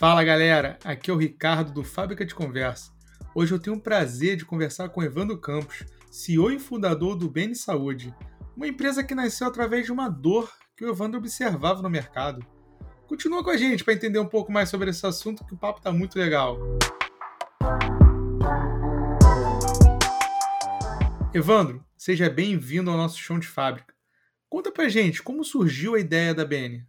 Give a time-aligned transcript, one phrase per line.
[0.00, 2.90] Fala galera, aqui é o Ricardo do Fábrica de Conversa.
[3.34, 7.54] Hoje eu tenho o prazer de conversar com Evandro Campos, CEO e fundador do Bene
[7.54, 8.14] Saúde,
[8.56, 12.42] uma empresa que nasceu através de uma dor que o Evandro observava no mercado.
[13.06, 15.82] Continua com a gente para entender um pouco mais sobre esse assunto que o papo
[15.82, 16.56] tá muito legal.
[21.34, 23.94] Evandro, seja bem-vindo ao nosso chão de fábrica.
[24.48, 26.86] Conta pra gente como surgiu a ideia da BN.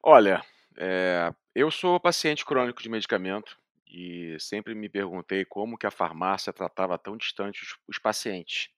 [0.00, 0.40] Olha,
[0.76, 6.52] é, eu sou paciente crônico de medicamento e sempre me perguntei como que a farmácia
[6.52, 8.68] tratava tão distante os, os pacientes.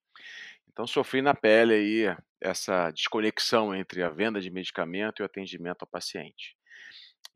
[0.69, 5.83] Então sofri na pele aí essa desconexão entre a venda de medicamento e o atendimento
[5.83, 6.57] ao paciente.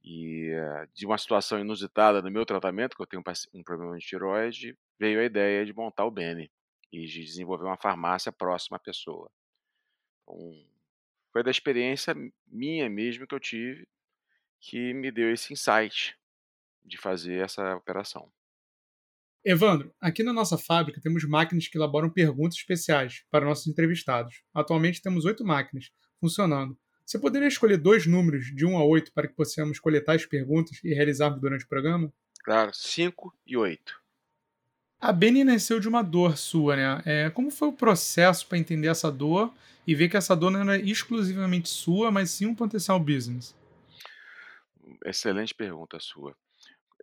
[0.04, 3.23] E eh, de uma situação inusitada no meu tratamento, que eu tenho
[3.54, 6.51] um problema de tiroide, veio a ideia de montar o Bene
[6.92, 9.30] e de desenvolver uma farmácia próxima à pessoa.
[10.23, 10.37] Então,
[11.32, 12.15] foi da experiência
[12.46, 13.87] minha mesmo que eu tive
[14.60, 16.16] que me deu esse insight
[16.84, 18.30] de fazer essa operação.
[19.44, 24.42] Evandro, aqui na nossa fábrica temos máquinas que elaboram perguntas especiais para nossos entrevistados.
[24.52, 26.78] Atualmente temos oito máquinas funcionando.
[27.06, 30.78] Você poderia escolher dois números de 1 a 8 para que possamos coletar as perguntas
[30.84, 32.12] e realizarmos durante o programa?
[32.44, 34.00] Claro, 5 e 8.
[35.00, 37.02] A Beni nasceu de uma dor sua, né?
[37.06, 39.52] É, como foi o processo para entender essa dor
[39.86, 43.56] e ver que essa dor não era exclusivamente sua, mas sim um potencial business?
[45.04, 46.37] Excelente pergunta sua.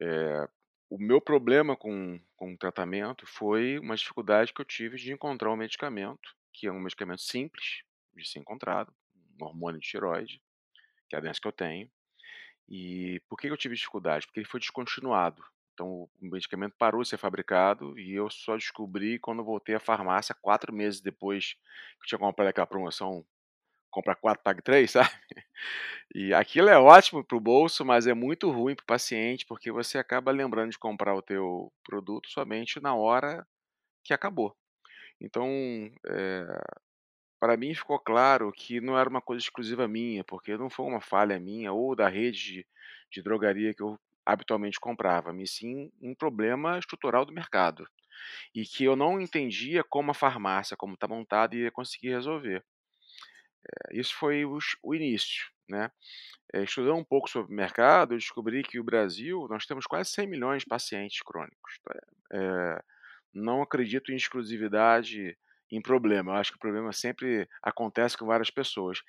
[0.02, 0.48] É,
[0.90, 5.52] o meu problema com, com o tratamento foi uma dificuldade que eu tive de encontrar
[5.52, 7.84] um medicamento, que é um medicamento simples
[8.16, 8.94] de ser encontrado,
[9.40, 10.42] um hormônio de tiroide,
[11.09, 11.90] que é a doença que eu tenho.
[12.70, 14.25] E por que eu tive dificuldade?
[14.25, 15.44] Porque ele foi descontinuado.
[15.73, 20.36] Então o medicamento parou de ser fabricado e eu só descobri quando voltei à farmácia
[20.42, 23.25] quatro meses depois que eu tinha comprado aquela promoção
[23.92, 25.10] compra 4, pague 3, sabe?
[26.16, 29.72] E aquilo é ótimo para o bolso, mas é muito ruim para o paciente, porque
[29.72, 33.46] você acaba lembrando de comprar o teu produto somente na hora
[34.03, 34.56] que acabou.
[35.22, 35.50] Então,
[36.08, 36.46] é,
[37.40, 41.02] para mim ficou claro que não era uma coisa exclusiva minha, porque não foi uma
[41.02, 42.68] falha minha ou da rede de,
[43.12, 47.88] de drogaria que eu habitualmente comprava, mas sim um problema estrutural do mercado.
[48.53, 52.64] E que eu não entendia como a farmácia, como está montada, ia conseguir resolver.
[53.91, 55.45] Isso foi o, o início.
[55.69, 55.91] Né?
[56.53, 60.28] É, estudando um pouco sobre o mercado, descobri que o Brasil, nós temos quase 100
[60.28, 61.79] milhões de pacientes crônicos.
[62.31, 62.81] É,
[63.33, 65.38] não acredito em exclusividade
[65.72, 66.31] em problema.
[66.31, 69.00] Eu acho que o problema sempre acontece com várias pessoas.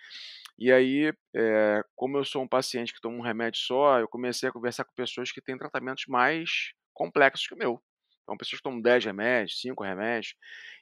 [0.58, 4.48] E aí, é, como eu sou um paciente que toma um remédio só, eu comecei
[4.48, 7.80] a conversar com pessoas que têm tratamentos mais complexos que o meu.
[8.28, 10.34] Então, pessoas tomam 10 remédios, 5 remédios,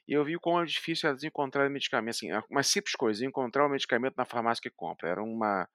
[0.05, 2.15] e eu vi como é difícil elas encontrarem medicamento.
[2.15, 5.07] Assim, é uma simples coisa, encontrar o medicamento na farmácia que compra.
[5.07, 5.65] Era uma.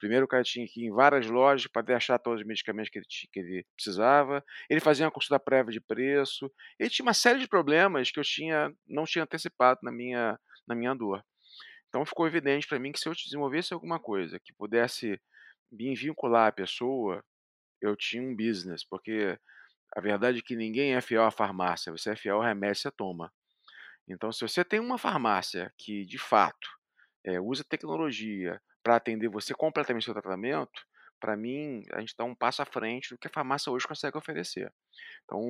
[0.00, 2.98] Primeiro, o cara tinha que ir em várias lojas para achar todos os medicamentos que
[2.98, 4.44] ele, que ele precisava.
[4.68, 6.50] Ele fazia uma consulta prévia de preço.
[6.78, 10.74] Ele tinha uma série de problemas que eu tinha, não tinha antecipado na minha, na
[10.74, 11.24] minha dor.
[11.88, 15.20] Então, ficou evidente para mim que se eu desenvolvesse alguma coisa que pudesse
[15.70, 17.22] me vincular à pessoa,
[17.80, 19.38] eu tinha um business, porque
[19.94, 22.82] a verdade é que ninguém é fiel à farmácia, você é fiel ao remédio que
[22.82, 23.32] você toma.
[24.08, 26.68] Então, se você tem uma farmácia que, de fato,
[27.24, 30.82] é, usa tecnologia para atender você completamente seu tratamento,
[31.20, 34.18] para mim, a gente está um passo à frente do que a farmácia hoje consegue
[34.18, 34.72] oferecer.
[35.24, 35.40] Então,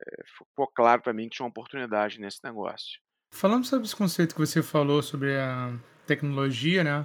[0.00, 2.98] é, ficou claro para mim que tinha uma oportunidade nesse negócio.
[3.30, 7.04] Falando sobre esse conceito que você falou sobre a tecnologia, né?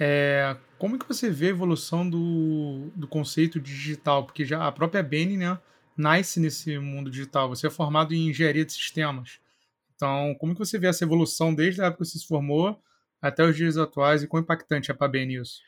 [0.00, 4.24] É, como que você vê a evolução do, do conceito digital?
[4.24, 5.56] Porque já a própria Bene, né,
[5.96, 7.48] nasce nesse mundo digital.
[7.48, 9.40] Você é formado em engenharia de sistemas.
[9.94, 12.82] Então, como que você vê essa evolução desde a época que você se formou
[13.20, 15.62] até os dias atuais e quão impactante é para a BN isso?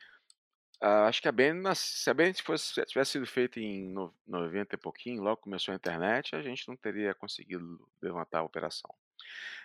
[0.82, 3.94] Uh, acho que a BN, se a BN fosse, tivesse sido feita em
[4.26, 8.92] 90 e pouquinho, logo começou a internet, a gente não teria conseguido levantar a operação.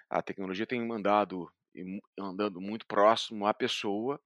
[0.09, 1.51] A tecnologia tem andado,
[2.19, 4.21] andando muito próximo à pessoa,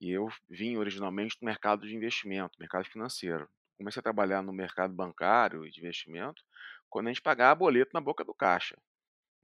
[0.00, 3.48] e eu vim originalmente do mercado de investimento, mercado financeiro.
[3.76, 6.42] Comecei a trabalhar no mercado bancário e de investimento
[6.88, 8.76] quando a gente pagava boleto na boca do caixa.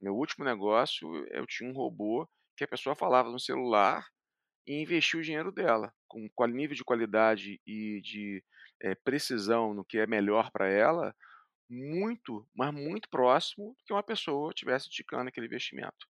[0.01, 4.07] Meu último negócio, eu tinha um robô que a pessoa falava no celular
[4.67, 8.45] e investia o dinheiro dela, com nível de qualidade e de
[8.83, 11.15] é, precisão no que é melhor para ela,
[11.71, 16.07] muito, mas muito próximo do que uma pessoa tivesse indicando aquele investimento.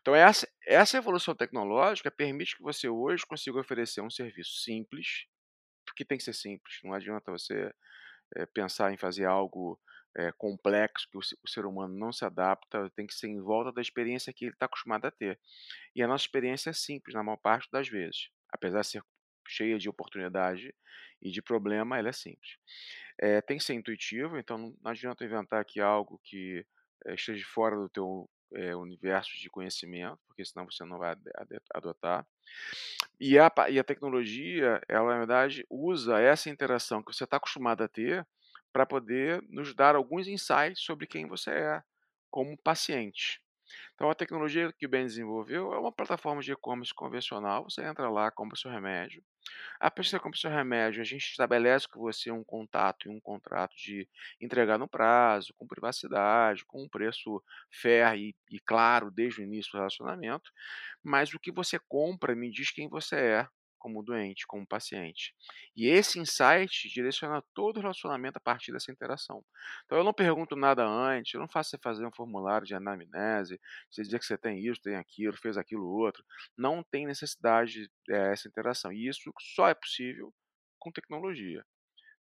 [0.00, 5.26] Então, essa, essa evolução tecnológica permite que você hoje consiga oferecer um serviço simples,
[5.98, 7.74] porque tem que ser simples, não adianta você
[8.36, 9.80] é, pensar em fazer algo
[10.16, 13.72] é, complexo que o, o, ser humano não se adapta, tem que ser em volta
[13.72, 15.40] da experiência que ele está acostumado a ter.
[15.96, 19.02] E a nossa experiência é simples na maior parte das vezes, apesar de ser
[19.48, 20.72] cheia de oportunidade
[21.20, 22.58] e de problema, ela é simples.
[23.20, 26.64] É, tem que ser intuitivo, então não adianta inventar aqui algo que
[27.08, 31.16] esteja fora do teu é, universo de conhecimento, porque senão você não vai
[31.74, 32.26] adotar.
[33.20, 37.82] E a, e a tecnologia, ela na verdade usa essa interação que você está acostumado
[37.82, 38.26] a ter
[38.72, 41.82] para poder nos dar alguns insights sobre quem você é
[42.30, 43.40] como paciente.
[43.94, 47.64] Então, a tecnologia que o Ben desenvolveu é uma plataforma de e-commerce convencional.
[47.64, 49.22] Você entra lá, compra seu remédio.
[49.80, 53.74] A pessoa compra seu remédio, a gente estabelece com você um contato e um contrato
[53.76, 54.08] de
[54.40, 59.72] entregar no prazo, com privacidade, com um preço fair e, e claro desde o início
[59.72, 60.50] do relacionamento.
[61.02, 65.34] Mas o que você compra me diz quem você é como doente, como paciente.
[65.76, 69.44] E esse insight direciona todo o relacionamento a partir dessa interação.
[69.84, 73.60] Então eu não pergunto nada antes, eu não faço você fazer um formulário de anamnese,
[73.90, 76.24] você dizer que você tem isso, tem aquilo, fez aquilo outro.
[76.56, 78.92] Não tem necessidade dessa interação.
[78.92, 80.32] E isso só é possível
[80.78, 81.64] com tecnologia.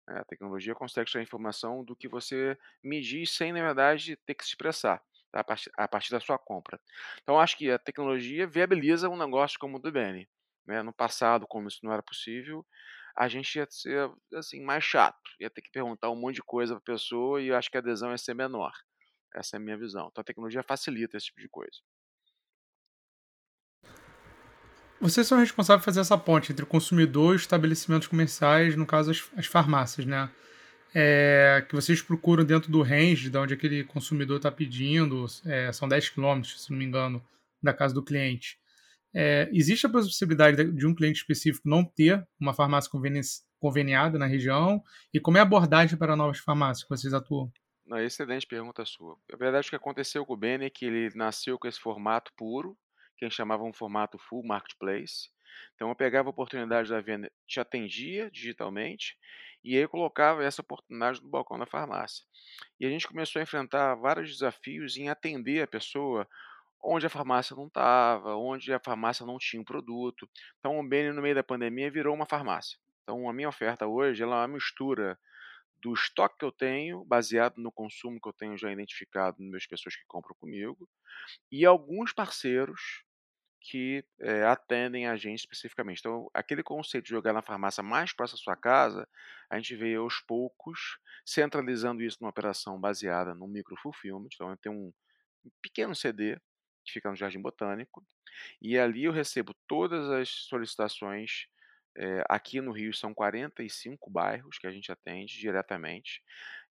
[0.07, 4.51] A tecnologia consegue extrair informação do que você medir sem, na verdade, ter que se
[4.51, 5.42] expressar tá?
[5.42, 6.80] a, partir, a partir da sua compra.
[7.21, 10.27] Então, acho que a tecnologia viabiliza um negócio como o do Beni.
[10.68, 10.84] Né?
[10.84, 12.66] No passado, como isso não era possível,
[13.18, 16.75] a gente ia ser assim mais chato, ia ter que perguntar um monte de coisa
[16.75, 18.72] para a pessoa e eu acho que a adesão ia ser menor.
[19.34, 20.10] Essa é a minha visão.
[20.12, 21.78] Então a tecnologia facilita esse tipo de coisa.
[25.00, 28.86] Vocês são responsáveis por fazer essa ponte entre o consumidor e os estabelecimentos comerciais, no
[28.86, 30.30] caso as, as farmácias, né?
[30.94, 35.88] É, que vocês procuram dentro do range de onde aquele consumidor está pedindo, é, são
[35.88, 37.24] 10 quilômetros, se não me engano,
[37.62, 38.58] da casa do cliente.
[39.19, 43.22] É, existe a possibilidade de um cliente específico não ter uma farmácia conveni
[43.60, 44.80] conveniada na região?
[45.12, 47.52] E como é a abordagem para novas farmácias que vocês atuam?
[47.84, 49.18] Não, excelente pergunta sua.
[49.34, 52.31] A verdade, o que aconteceu com o Bene é que ele nasceu com esse formato
[52.38, 52.78] puro,
[53.18, 55.31] que a gente chamava um formato full marketplace.
[55.74, 59.18] Então eu pegava a oportunidade da venda, te atendia digitalmente,
[59.64, 62.24] e aí colocava essa oportunidade no balcão da farmácia.
[62.80, 66.28] E a gente começou a enfrentar vários desafios em atender a pessoa
[66.84, 70.30] onde a farmácia não estava, onde a farmácia não tinha um produto.
[70.60, 72.78] Então, o Bene, no meio da pandemia, virou uma farmácia.
[73.04, 75.18] Então, a minha oferta hoje ela é uma mistura
[75.82, 79.96] do estoque que eu tenho, baseado no consumo que eu tenho já identificado nas pessoas
[79.96, 80.90] que compram comigo,
[81.52, 83.04] e alguns parceiros
[83.62, 86.00] que é, atendem a gente especificamente.
[86.00, 89.08] Então, aquele conceito de jogar na farmácia mais próxima da sua casa,
[89.50, 94.30] a gente veio aos poucos centralizando isso numa operação baseada no micro fulfillment.
[94.34, 94.94] Então, eu tenho um
[95.62, 96.40] pequeno CD
[96.88, 98.06] que fica no Jardim Botânico,
[98.62, 101.48] e ali eu recebo todas as solicitações.
[102.00, 106.24] É, aqui no Rio são 45 bairros que a gente atende diretamente,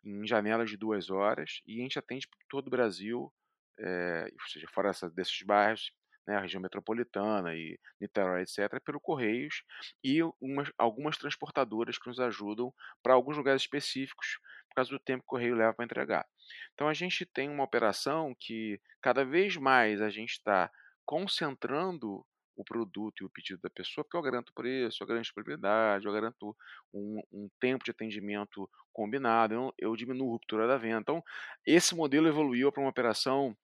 [0.04, 3.32] em janelas de duas horas, e a gente atende por todo o Brasil,
[3.78, 5.92] é, ou seja, fora essa, desses bairros,
[6.26, 9.62] né, a região metropolitana e Niterói, etc., pelo Correios
[10.02, 12.72] e umas, algumas transportadoras que nos ajudam
[13.02, 14.38] para alguns lugares específicos,
[14.76, 16.26] causa do tempo que o Correio leva para entregar.
[16.74, 20.70] Então a gente tem uma operação que cada vez mais a gente está
[21.04, 22.24] concentrando
[22.56, 26.12] o produto e o pedido da pessoa, porque eu garanto preço, eu garanto disponibilidade, eu
[26.12, 26.56] garanto
[26.92, 31.00] um, um tempo de atendimento combinado, eu, eu diminuo a ruptura da venda.
[31.00, 31.22] Então,
[31.66, 33.56] esse modelo evoluiu para uma operação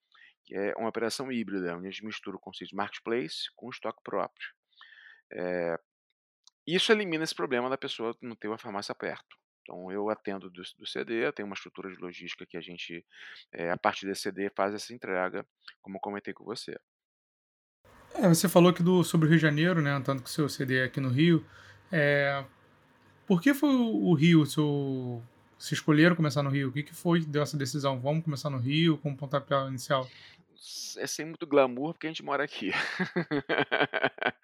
[0.45, 4.01] que é uma operação híbrida, onde a gente mistura o conceito de marketplace com estoque
[4.03, 4.49] próprio.
[5.31, 5.79] É,
[6.67, 9.37] isso elimina esse problema da pessoa não ter uma farmácia perto.
[9.63, 13.03] Então, eu atendo do, do CD, tenho uma estrutura de logística que a gente,
[13.51, 15.45] é, a partir desse CD, faz essa entrega,
[15.81, 16.77] como eu comentei com você.
[18.13, 19.99] É, você falou aqui do, sobre o Rio de Janeiro, né?
[20.01, 21.45] Tanto que o seu CD é aqui no Rio.
[21.91, 22.45] É,
[23.25, 25.23] por que foi o Rio seu,
[25.57, 26.69] se escolheram começar no Rio?
[26.69, 27.99] O que, que foi dessa decisão?
[27.99, 30.07] Vamos começar no Rio como pontapé inicial?
[30.97, 32.71] É sem muito glamour porque a gente mora aqui.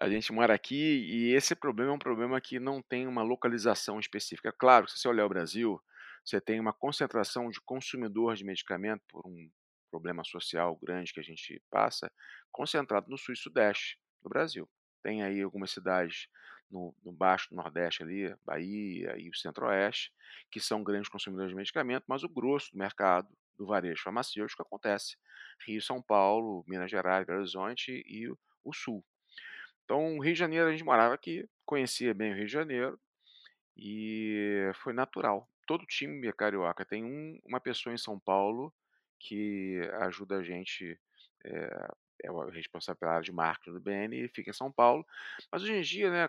[0.00, 4.00] a gente mora aqui e esse problema é um problema que não tem uma localização
[4.00, 4.52] específica.
[4.52, 5.80] Claro, se você olhar o Brasil,
[6.24, 9.48] você tem uma concentração de consumidores de medicamento por um
[9.90, 12.10] problema social grande que a gente passa,
[12.50, 14.68] concentrado no sul e sudeste do Brasil.
[15.02, 16.26] Tem aí algumas cidades
[16.68, 20.12] no, no baixo do Nordeste ali, Bahia e o Centro-Oeste,
[20.50, 25.16] que são grandes consumidores de medicamento, mas o grosso do mercado do varejo farmacêutico acontece
[25.66, 29.04] Rio, São Paulo, Minas Gerais, Belo Horizonte e o, Sul.
[29.84, 32.98] Então, Rio de Janeiro, a gente morava aqui, conhecia bem o Rio de Janeiro
[33.76, 35.48] e foi natural.
[35.66, 38.72] Todo time é carioca tem um, uma pessoa em São Paulo
[39.18, 40.98] que ajuda a gente
[41.44, 41.88] é,
[42.24, 45.06] é o responsável pela área de marketing do BN e fica em São Paulo.
[45.52, 46.28] Mas hoje em dia, né,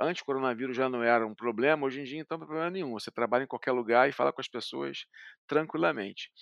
[0.00, 2.70] antes o coronavírus já não era um problema, hoje em dia então não tem problema
[2.70, 2.92] nenhum.
[2.92, 5.06] Você trabalha em qualquer lugar e fala com as pessoas
[5.46, 6.32] tranquilamente.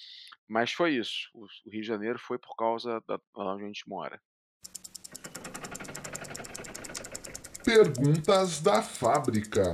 [0.48, 1.28] Mas foi isso.
[1.34, 4.20] O Rio de Janeiro foi por causa da onde a gente mora.
[7.64, 9.72] Perguntas da fábrica.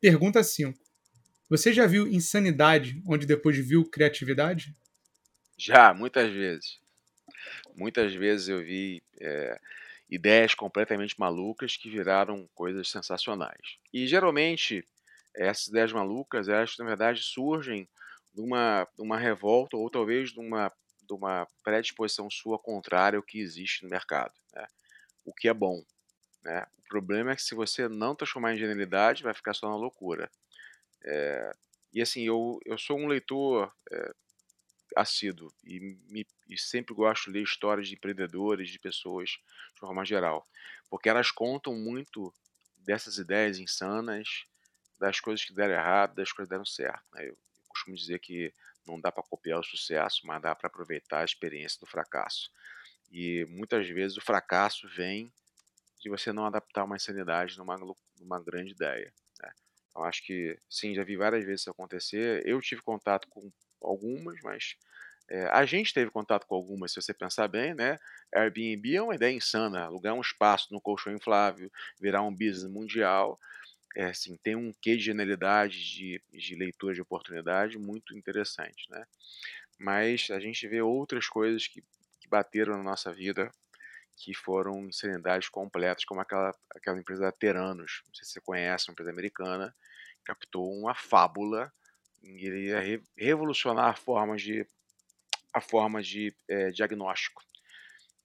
[0.00, 0.78] Pergunta 5.
[1.50, 4.72] Você já viu insanidade onde depois viu criatividade?
[5.60, 6.80] Já, muitas vezes.
[7.76, 9.60] Muitas vezes eu vi é,
[10.08, 13.76] ideias completamente malucas que viraram coisas sensacionais.
[13.92, 14.82] E geralmente
[15.36, 17.86] essas ideias malucas, elas na verdade surgem
[18.34, 20.72] de uma, de uma revolta ou talvez de uma,
[21.06, 24.32] de uma predisposição sua contrária ao que existe no mercado.
[24.54, 24.66] Né?
[25.26, 25.84] O que é bom.
[26.42, 26.66] Né?
[26.78, 30.30] O problema é que se você não transformar em genialidade, vai ficar só na loucura.
[31.04, 31.52] É,
[31.92, 34.14] e assim, eu, eu sou um leitor é,
[34.96, 39.30] assíduo e, me, e sempre gosto de ler histórias de empreendedores, de pessoas
[39.74, 40.48] de forma geral,
[40.88, 42.34] porque elas contam muito
[42.78, 44.46] dessas ideias insanas,
[44.98, 47.04] das coisas que deram errado, das coisas que deram certo.
[47.12, 47.24] Né?
[47.24, 48.52] Eu, eu costumo dizer que
[48.86, 52.50] não dá para copiar o sucesso, mas dá para aproveitar a experiência do fracasso.
[53.10, 55.32] E muitas vezes o fracasso vem
[56.00, 57.76] de você não adaptar uma insanidade numa,
[58.18, 59.12] numa grande ideia.
[59.40, 59.52] Né?
[59.96, 62.46] Acho que sim, já vi várias vezes isso acontecer.
[62.46, 64.76] Eu tive contato com algumas, mas
[65.28, 67.98] é, a gente teve contato com algumas, se você pensar bem, né?
[68.34, 71.70] Airbnb é uma ideia insana, alugar um espaço no colchão inflável,
[72.00, 73.38] virar um business mundial.
[73.96, 79.04] É, assim, tem um quê de genialidade, de, de leitura de oportunidade muito interessante, né?
[79.78, 81.82] Mas a gente vê outras coisas que,
[82.20, 83.50] que bateram na nossa vida
[84.16, 88.88] que foram insanidades completas, como aquela, aquela empresa da Teranos, não sei se você conhece,
[88.88, 89.74] uma empresa americana,
[90.24, 91.72] captou uma fábula,
[92.22, 94.66] iria re, revolucionar a forma de,
[95.52, 97.42] a forma de é, diagnóstico.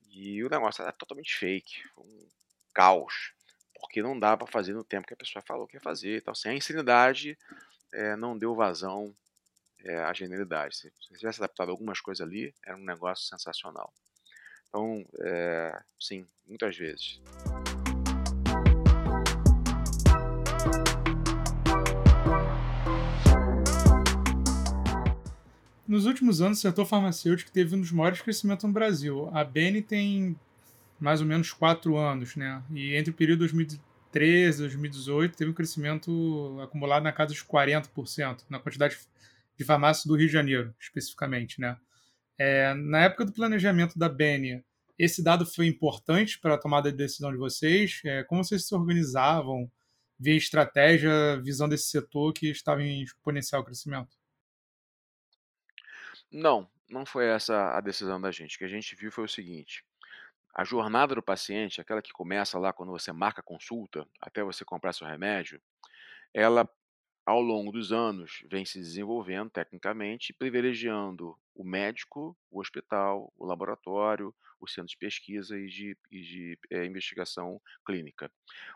[0.10, 2.28] E o negócio era totalmente fake, um
[2.74, 3.34] caos,
[3.80, 6.18] porque não dá para fazer no tempo que a pessoa falou que ia fazer.
[6.18, 7.38] Então, assim, a insanidade
[7.94, 9.14] é, não deu vazão
[9.84, 10.76] é, à genialidade.
[10.76, 13.94] Se, se tivesse adaptado algumas coisas ali, era um negócio sensacional.
[14.68, 17.22] Então, é, sim, muitas vezes.
[25.88, 29.30] Nos últimos anos, o setor farmacêutico teve um dos maiores crescimentos no Brasil.
[29.32, 30.36] A Beni tem
[31.00, 32.64] mais ou menos quatro anos, né?
[32.72, 38.46] E entre o período 2013 e 2018 teve um crescimento acumulado na casa dos 40%
[38.50, 38.98] na quantidade
[39.56, 41.78] de farmácias do Rio de Janeiro, especificamente, né?
[42.38, 44.64] É, na época do planejamento da Benia,
[44.98, 48.02] esse dado foi importante para a tomada de decisão de vocês?
[48.06, 49.70] É, como vocês se organizavam
[50.20, 54.25] via estratégia, visão desse setor que estava em exponencial crescimento?
[56.38, 58.58] Não, não foi essa a decisão da gente.
[58.58, 59.86] O que a gente viu foi o seguinte:
[60.54, 64.66] a jornada do paciente, aquela que começa lá quando você marca a consulta, até você
[64.66, 65.62] comprar seu remédio,
[66.34, 66.70] ela
[67.26, 74.36] ao longo dos anos, vem se desenvolvendo tecnicamente, privilegiando o médico, o hospital, o laboratório,
[74.60, 78.30] o centro de pesquisa e de, e de é, investigação clínica.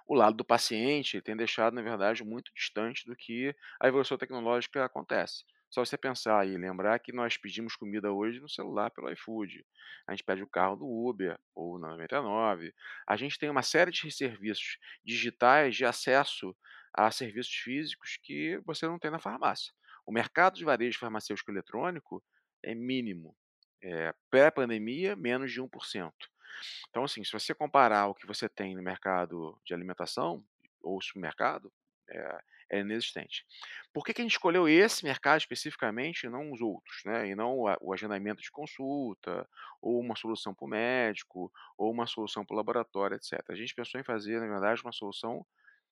[0.07, 4.85] O lado do paciente tem deixado, na verdade, muito distante do que a evolução tecnológica
[4.85, 5.43] acontece.
[5.69, 9.65] Só você pensar e lembrar que nós pedimos comida hoje no celular pelo iFood.
[10.07, 12.73] A gente pede o carro do Uber ou na 99.
[13.07, 16.55] A gente tem uma série de serviços digitais de acesso
[16.93, 19.71] a serviços físicos que você não tem na farmácia.
[20.05, 22.23] O mercado de varejo farmacêutico eletrônico
[22.63, 23.35] é mínimo.
[23.81, 26.11] É, Pré-pandemia, menos de 1%.
[26.89, 30.43] Então, assim, se você comparar o que você tem no mercado de alimentação
[30.81, 31.71] ou supermercado,
[32.09, 32.39] é,
[32.71, 33.45] é inexistente.
[33.93, 37.01] Por que, que a gente escolheu esse mercado especificamente e não os outros?
[37.05, 37.29] Né?
[37.29, 39.47] E não o agendamento de consulta,
[39.81, 43.43] ou uma solução para o médico, ou uma solução para o laboratório, etc.
[43.49, 45.45] A gente pensou em fazer, na verdade, uma solução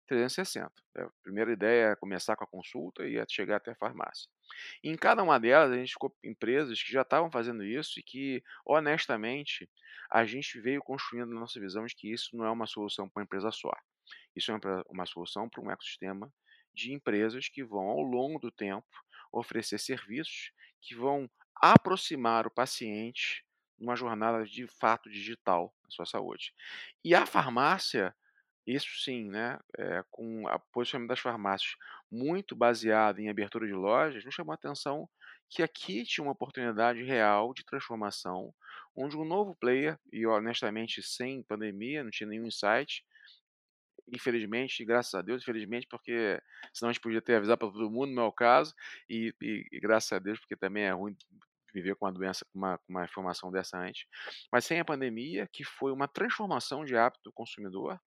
[0.08, 0.72] 360.
[0.96, 1.04] Né?
[1.04, 4.30] A primeira ideia é começar com a consulta e chegar até a farmácia.
[4.84, 8.44] Em cada uma delas, a gente ficou empresas que já estavam fazendo isso e que,
[8.66, 9.70] honestamente,
[10.10, 13.22] a gente veio construindo a nossa visão de que isso não é uma solução para
[13.22, 13.72] uma empresa só.
[14.36, 16.32] Isso é uma, uma solução para um ecossistema
[16.78, 18.88] de empresas que vão, ao longo do tempo,
[19.32, 23.44] oferecer serviços que vão aproximar o paciente
[23.80, 26.54] numa jornada de fato digital na sua saúde.
[27.04, 28.16] E a farmácia
[28.68, 31.72] isso sim, né, eh, com o posicionamento das farmácias
[32.12, 35.10] muito baseado em abertura de lojas, nos chamou a atenção
[35.50, 38.54] que aqui tinha uma oportunidade real de transformação,
[38.94, 43.06] onde um novo player, e honestamente sem pandemia, não tinha nenhum insight,
[44.12, 46.40] infelizmente, graças a Deus, infelizmente, porque
[46.74, 48.74] senão a gente podia ter avisado para todo mundo, não é o caso,
[49.10, 51.16] e, e, e graças a Deus, porque também é ruim
[51.74, 54.06] viver com uma doença, com uma, uma informação dessa antes,
[54.52, 58.00] mas sem a pandemia, que foi uma transformação de hábito do consumidor,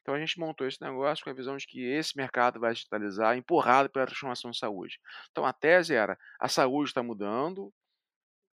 [0.00, 3.36] então a gente montou esse negócio com a visão de que esse mercado vai digitalizar,
[3.36, 5.00] empurrado pela transformação de saúde.
[5.30, 7.72] Então a tese era: a saúde está mudando,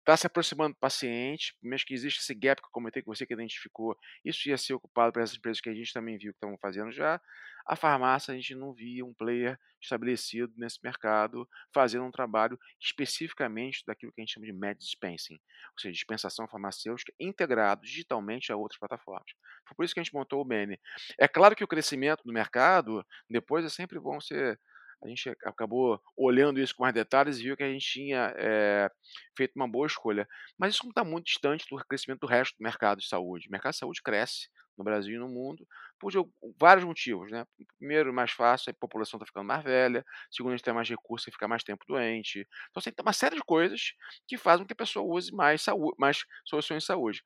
[0.09, 3.27] está se aproximando do paciente, mesmo que existe esse gap que eu comentei com você
[3.27, 6.37] que identificou, isso ia ser ocupado por essas empresas que a gente também viu que
[6.37, 7.21] estavam fazendo já.
[7.67, 13.83] A farmácia, a gente não via um player estabelecido nesse mercado fazendo um trabalho especificamente
[13.85, 18.57] daquilo que a gente chama de med dispensing, ou seja, dispensação farmacêutica integrado digitalmente a
[18.57, 19.31] outras plataformas.
[19.67, 20.79] Foi por isso que a gente montou o Mene.
[21.19, 24.59] É claro que o crescimento do mercado depois é sempre bom ser
[25.01, 28.91] a gente acabou olhando isso com mais detalhes e viu que a gente tinha é,
[29.35, 30.27] feito uma boa escolha.
[30.57, 33.47] Mas isso não está muito distante do crescimento do resto do mercado de saúde.
[33.47, 35.67] O mercado de saúde cresce no Brasil e no mundo
[35.99, 36.11] por
[36.57, 37.29] vários motivos.
[37.29, 37.45] Né?
[37.77, 40.03] Primeiro, mais fácil, a população está ficando mais velha.
[40.31, 42.39] Segundo, a gente tem mais recursos e fica mais tempo doente.
[42.39, 43.93] Então, assim, tem uma série de coisas
[44.27, 47.21] que fazem com que a pessoa use mais, saúde, mais soluções de saúde.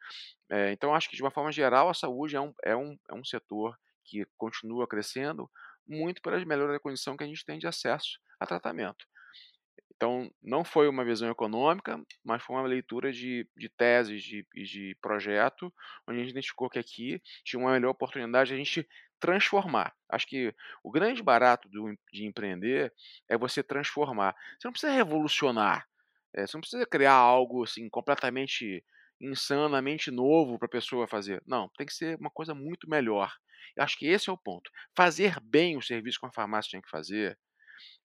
[0.52, 3.14] É, então, acho que, de uma forma geral, a saúde é um, é um, é
[3.14, 5.50] um setor que continua crescendo,
[5.88, 9.06] muito pelas melhoras da condição que a gente tem de acesso a tratamento.
[9.96, 14.98] Então, não foi uma visão econômica, mas foi uma leitura de, de teses de, de
[15.02, 15.74] projeto,
[16.08, 18.88] onde a gente identificou que aqui tinha uma melhor oportunidade de a gente
[19.20, 19.96] transformar.
[20.10, 22.94] Acho que o grande barato do, de empreender
[23.30, 24.36] é você transformar.
[24.60, 25.88] Você não precisa revolucionar,
[26.36, 28.84] é, você não precisa criar algo assim completamente
[29.24, 31.42] insanamente novo para a pessoa fazer.
[31.48, 33.34] Não, tem que ser uma coisa muito melhor.
[33.76, 34.70] Eu acho que esse é o ponto.
[34.96, 37.38] Fazer bem o serviço que a farmácia tinha que fazer,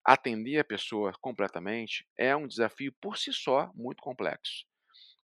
[0.04, 4.64] atender a pessoa completamente, é um desafio por si só muito complexo.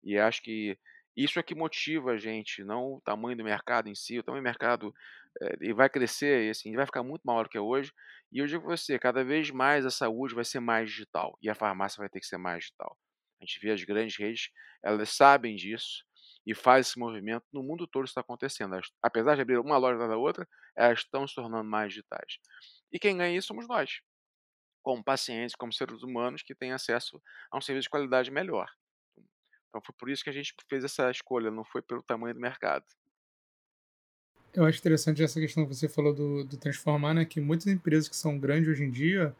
[0.02, 0.78] E acho que
[1.16, 4.18] isso é que motiva a gente, não o tamanho do mercado em si.
[4.18, 4.94] O tamanho do mercado
[5.40, 7.92] é, vai crescer assim, vai ficar muito maior do que é hoje.
[8.32, 11.48] E eu digo para você, cada vez mais a saúde vai ser mais digital e
[11.48, 12.98] a farmácia vai ter que ser mais digital.
[13.44, 14.48] A gente vê as grandes redes,
[14.82, 16.04] elas sabem disso
[16.46, 18.74] e faz esse movimento no mundo todo está acontecendo.
[18.74, 22.38] Elas, apesar de abrir uma loja da outra, elas estão se tornando mais digitais.
[22.90, 24.00] E quem ganha isso somos nós,
[24.82, 27.20] como pacientes, como seres humanos que têm acesso
[27.50, 28.70] a um serviço de qualidade melhor.
[29.68, 32.40] Então foi por isso que a gente fez essa escolha, não foi pelo tamanho do
[32.40, 32.84] mercado.
[34.54, 37.24] Eu acho interessante essa questão que você falou do, do transformar, né?
[37.24, 39.34] Que muitas empresas que são grandes hoje em dia,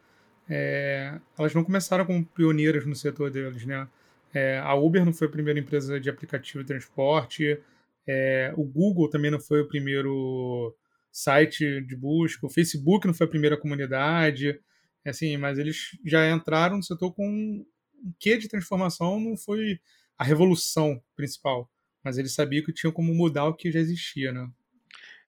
[0.49, 3.87] é, elas não começaram como pioneiras no setor deles, né?
[4.33, 7.59] É, a Uber não foi a primeira empresa de aplicativo de transporte,
[8.07, 10.75] é, o Google também não foi o primeiro
[11.11, 14.59] site de busca, o Facebook não foi a primeira comunidade,
[15.05, 17.65] assim, mas eles já entraram no setor com um
[18.19, 19.79] quê de transformação, não foi
[20.17, 21.69] a revolução principal,
[22.03, 24.49] mas eles sabiam que tinham como mudar o que já existia, né?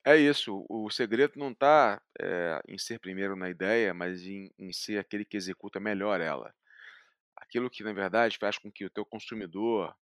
[0.07, 0.65] É isso.
[0.69, 5.25] O segredo não está é, em ser primeiro na ideia, mas em, em ser aquele
[5.25, 6.55] que executa melhor ela.
[7.35, 9.93] Aquilo que, na verdade, faz com que o teu consumidor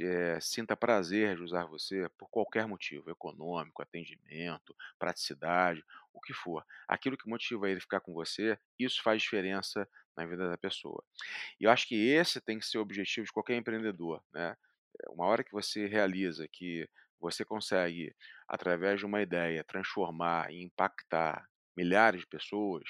[0.00, 6.66] é, sinta prazer de usar você por qualquer motivo, econômico, atendimento, praticidade, o que for.
[6.88, 11.04] Aquilo que motiva ele ficar com você, isso faz diferença na vida da pessoa.
[11.60, 14.20] E eu acho que esse tem que ser o objetivo de qualquer empreendedor.
[14.32, 14.56] Né?
[15.10, 16.88] Uma hora que você realiza que
[17.20, 18.14] você consegue,
[18.48, 22.84] através de uma ideia, transformar e impactar milhares de pessoas,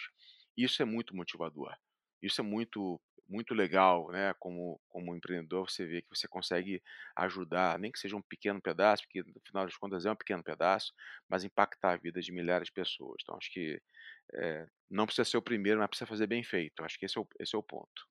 [0.56, 1.74] isso é muito motivador.
[2.22, 4.32] Isso é muito muito legal, né?
[4.38, 6.82] Como, como empreendedor, você vê que você consegue
[7.16, 10.42] ajudar, nem que seja um pequeno pedaço, porque no final das contas é um pequeno
[10.44, 10.92] pedaço,
[11.28, 13.16] mas impactar a vida de milhares de pessoas.
[13.22, 13.80] Então, acho que
[14.34, 16.84] é, não precisa ser o primeiro, mas precisa fazer bem feito.
[16.84, 18.06] Acho que esse é o, esse é o ponto.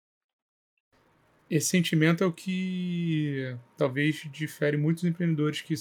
[1.49, 5.75] Esse sentimento é o que talvez difere muitos empreendedores que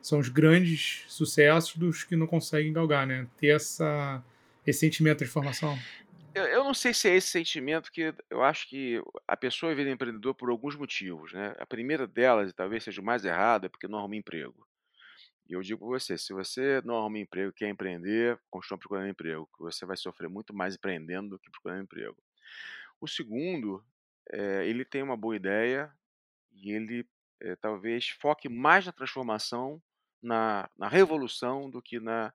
[0.00, 3.26] são os grandes sucessos dos que não conseguem galgar, né?
[3.36, 4.22] Ter essa,
[4.66, 5.76] esse sentimento de transformação.
[6.32, 9.90] Eu, eu não sei se é esse sentimento que eu acho que a pessoa vira
[9.90, 11.54] empreendedor por alguns motivos, né?
[11.58, 14.66] A primeira delas, e talvez seja o mais errado, é porque não arruma emprego.
[15.48, 19.50] E eu digo para você, se você não arruma emprego, quer empreender, continua procurando emprego,
[19.58, 22.16] você vai sofrer muito mais empreendendo do que procurando emprego.
[23.00, 23.84] O segundo,
[24.32, 25.92] é, ele tem uma boa ideia
[26.52, 27.08] e ele
[27.40, 29.82] é, talvez foque mais na transformação
[30.22, 32.32] na, na revolução do que na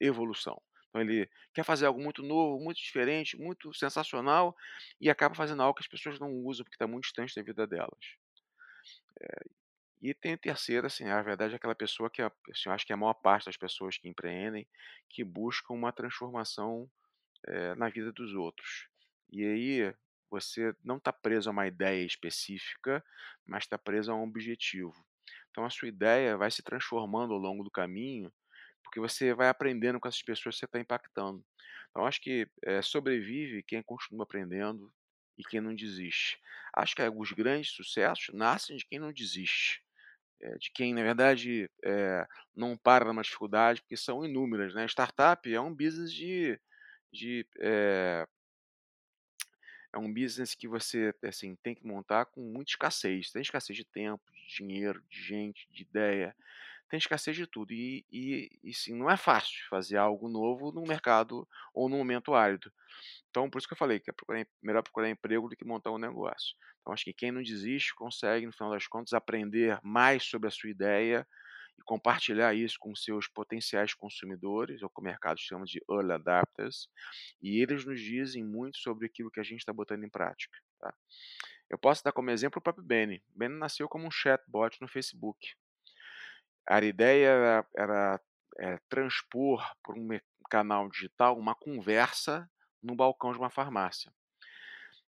[0.00, 0.60] evolução.
[0.88, 4.54] Então ele quer fazer algo muito novo, muito diferente, muito sensacional
[5.00, 7.66] e acaba fazendo algo que as pessoas não usam porque está muito distante da vida
[7.66, 8.16] delas.
[9.20, 9.44] É,
[10.02, 12.32] e tem a terceira, assim, a verdade é aquela pessoa que assim,
[12.66, 14.66] eu acho que é a maior parte das pessoas que empreendem
[15.08, 16.90] que buscam uma transformação
[17.46, 18.88] é, na vida dos outros.
[19.30, 19.94] E aí
[20.32, 23.04] você não está preso a uma ideia específica,
[23.44, 24.94] mas está preso a um objetivo.
[25.50, 28.32] Então a sua ideia vai se transformando ao longo do caminho,
[28.82, 31.44] porque você vai aprendendo com essas pessoas que você está impactando.
[31.90, 34.90] Então acho que é, sobrevive quem continua aprendendo
[35.36, 36.40] e quem não desiste.
[36.74, 39.84] Acho que os grandes sucessos nascem de quem não desiste.
[40.40, 44.74] É, de quem, na verdade, é, não para numa dificuldade, porque são inúmeras.
[44.74, 44.86] Né?
[44.86, 46.58] Startup é um business de,
[47.12, 48.26] de é
[49.98, 53.30] um business que você assim tem que montar com muita escassez.
[53.30, 56.34] Tem escassez de tempo, de dinheiro, de gente, de ideia.
[56.88, 57.72] Tem escassez de tudo.
[57.72, 62.34] E, e, e sim, não é fácil fazer algo novo no mercado ou no momento
[62.34, 62.72] árido.
[63.30, 65.90] Então, por isso que eu falei que é procurar, melhor procurar emprego do que montar
[65.90, 66.54] um negócio.
[66.80, 70.50] Então, acho que quem não desiste consegue, no final das contas, aprender mais sobre a
[70.50, 71.26] sua ideia
[71.82, 76.88] e compartilhar isso com seus potenciais consumidores, ou que o mercado chama de early adapters,
[77.42, 80.56] e eles nos dizem muito sobre aquilo que a gente está botando em prática.
[80.78, 80.94] Tá?
[81.68, 83.22] Eu posso dar como exemplo o próprio Benny.
[83.34, 85.54] Benny nasceu como um chatbot no Facebook.
[86.68, 88.20] A ideia era, era
[88.58, 90.08] é, transpor por um
[90.48, 92.48] canal digital uma conversa
[92.82, 94.12] no balcão de uma farmácia.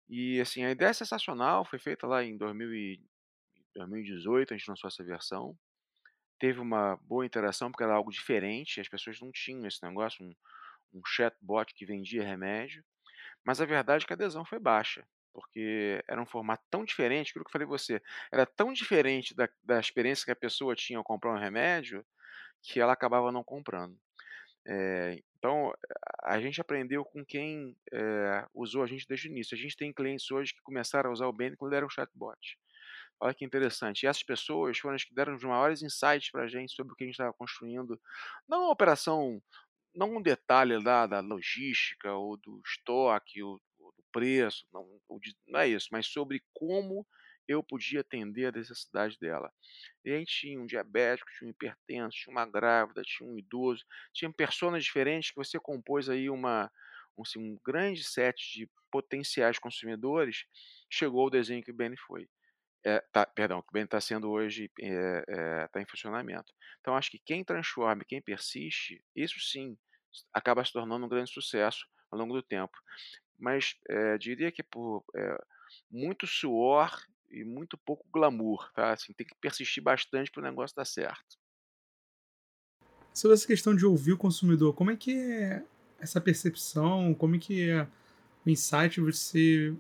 [0.10, 5.04] E assim, a ideia é sensacional, foi feita lá em 2018, a gente lançou essa
[5.04, 5.58] versão.
[6.40, 10.34] Teve uma boa interação porque era algo diferente, as pessoas não tinham esse negócio, um,
[10.94, 12.84] um chatbot que vendia remédio.
[13.46, 17.30] Mas a verdade é que a adesão foi baixa, porque era um formato tão diferente,
[17.30, 20.98] aquilo que eu falei você, era tão diferente da, da experiência que a pessoa tinha
[20.98, 22.06] ao comprar um remédio,
[22.62, 23.98] que ela acabava não comprando.
[24.66, 25.74] É, então,
[26.24, 29.56] a gente aprendeu com quem é, usou a gente desde o início.
[29.56, 32.58] A gente tem clientes hoje que começaram a usar o Bene quando era um chatbot.
[33.20, 34.04] Olha que interessante.
[34.04, 36.96] E essas pessoas foram as que deram os maiores insights para a gente sobre o
[36.96, 38.00] que a gente estava construindo.
[38.48, 39.42] Não uma operação,
[39.96, 44.88] não um detalhe da, da logística ou do estoque ou, ou do preço, não,
[45.48, 47.06] não é isso, mas sobre como
[47.48, 49.52] eu podia atender a necessidade dela.
[50.06, 53.84] E a gente tinha um diabético, tinha um hipertenso, tinha uma grávida, tinha um idoso,
[54.14, 56.72] tinha pessoas diferentes que você compôs aí uma,
[57.18, 60.46] um, assim, um grande set de potenciais consumidores,
[60.90, 62.28] chegou o desenho que o Benny foi.
[62.86, 66.52] É, tá, perdão, que Benny está sendo hoje, está é, é, tá em funcionamento.
[66.82, 69.78] Então, acho que quem transforma, quem persiste, isso sim
[70.34, 72.78] acaba se tornando um grande sucesso ao longo do tempo.
[73.40, 75.38] Mas é, diria que por é,
[75.90, 78.92] muito suor e muito pouco glamour, tá?
[78.92, 81.38] Assim, tem que persistir bastante para o negócio dar certo.
[83.14, 85.64] Sobre essa questão de ouvir o consumidor, como é que é
[86.00, 87.88] essa percepção, como é que é
[88.46, 89.74] o insight você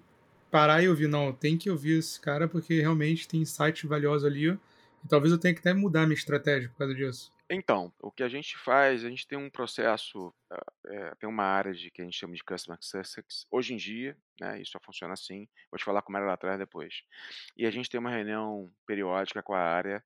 [0.54, 4.50] parar e ouvir, não, tem que ouvir esse cara porque realmente tem insight valioso ali
[4.50, 7.34] e talvez eu tenha que até mudar minha estratégia por causa disso.
[7.50, 10.32] Então, o que a gente faz, a gente tem um processo,
[10.86, 13.48] é, tem uma área de que a gente chama de Customer Success.
[13.50, 15.48] Hoje em dia, né, isso só funciona assim.
[15.72, 17.02] Vou te falar como era lá atrás depois.
[17.58, 20.04] E a gente tem uma reunião periódica com a área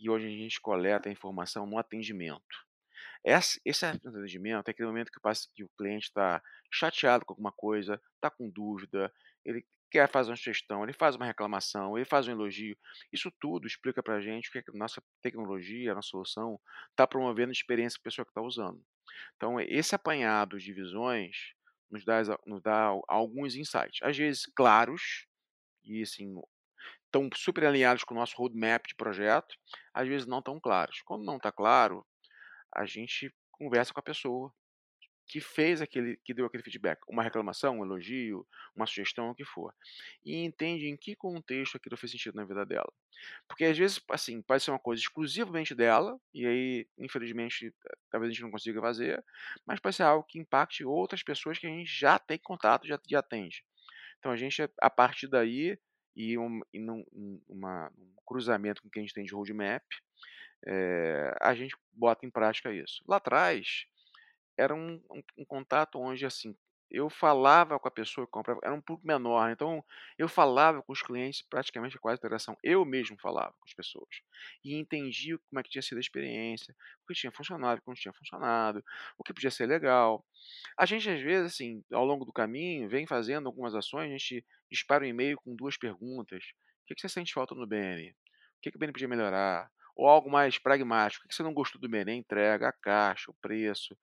[0.00, 2.66] e hoje a gente coleta a informação no atendimento.
[3.24, 5.12] Esse, esse atendimento é aquele momento
[5.54, 9.12] que o cliente está chateado com alguma coisa, está com dúvida,
[9.44, 12.76] ele quer fazer uma sugestão, ele faz uma reclamação, ele faz um elogio.
[13.12, 16.08] Isso tudo explica para a gente o que, é que a nossa tecnologia, a nossa
[16.08, 18.82] solução está promovendo a experiência para a pessoa que está usando.
[19.36, 21.54] Então, esse apanhado de visões
[21.90, 24.00] nos dá, nos dá alguns insights.
[24.02, 25.26] Às vezes claros,
[25.84, 26.34] e assim,
[27.04, 29.54] estão super alinhados com o nosso roadmap de projeto,
[29.94, 31.00] às vezes não tão claros.
[31.04, 32.04] Quando não está claro,
[32.74, 34.52] a gente conversa com a pessoa,
[35.26, 39.44] que fez aquele, que deu aquele feedback, uma reclamação, um elogio, uma sugestão, o que
[39.44, 39.74] for,
[40.24, 42.92] e entende em que contexto aquilo fez sentido na vida dela.
[43.48, 47.74] Porque às vezes, assim, pode ser uma coisa exclusivamente dela, e aí, infelizmente,
[48.10, 49.24] talvez a gente não consiga fazer,
[49.66, 52.98] mas pode ser algo que impacte outras pessoas que a gente já tem contato, já,
[53.08, 53.64] já atende.
[54.18, 55.78] Então a gente, a partir daí,
[56.16, 57.04] e, um, e num,
[57.46, 59.84] uma, um cruzamento com o que a gente tem de roadmap,
[60.66, 63.02] é, a gente bota em prática isso.
[63.06, 63.86] Lá atrás,
[64.56, 66.56] era um, um, um contato onde, assim,
[66.90, 69.84] eu falava com a pessoa que comprava, era um público menor, então
[70.16, 74.08] eu falava com os clientes praticamente quase interação, eu mesmo falava com as pessoas
[74.64, 77.88] e entendia como é que tinha sido a experiência, o que tinha funcionado, o que
[77.88, 78.84] não tinha funcionado,
[79.18, 80.24] o que podia ser legal.
[80.78, 84.44] A gente às vezes, assim, ao longo do caminho, vem fazendo algumas ações, a gente
[84.70, 86.44] dispara um e-mail com duas perguntas:
[86.88, 88.10] o que você sente falta no BN?
[88.10, 88.14] O
[88.62, 89.70] que o BN podia melhorar?
[89.96, 91.24] Ou algo mais pragmático.
[91.24, 92.10] O que você não gostou do menu?
[92.10, 93.96] A entrega, a caixa, o preço.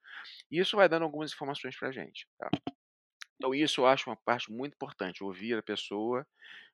[0.49, 2.27] Isso vai dando algumas informações para a gente.
[2.37, 2.49] Tá?
[3.35, 6.25] Então, isso eu acho uma parte muito importante, ouvir a pessoa,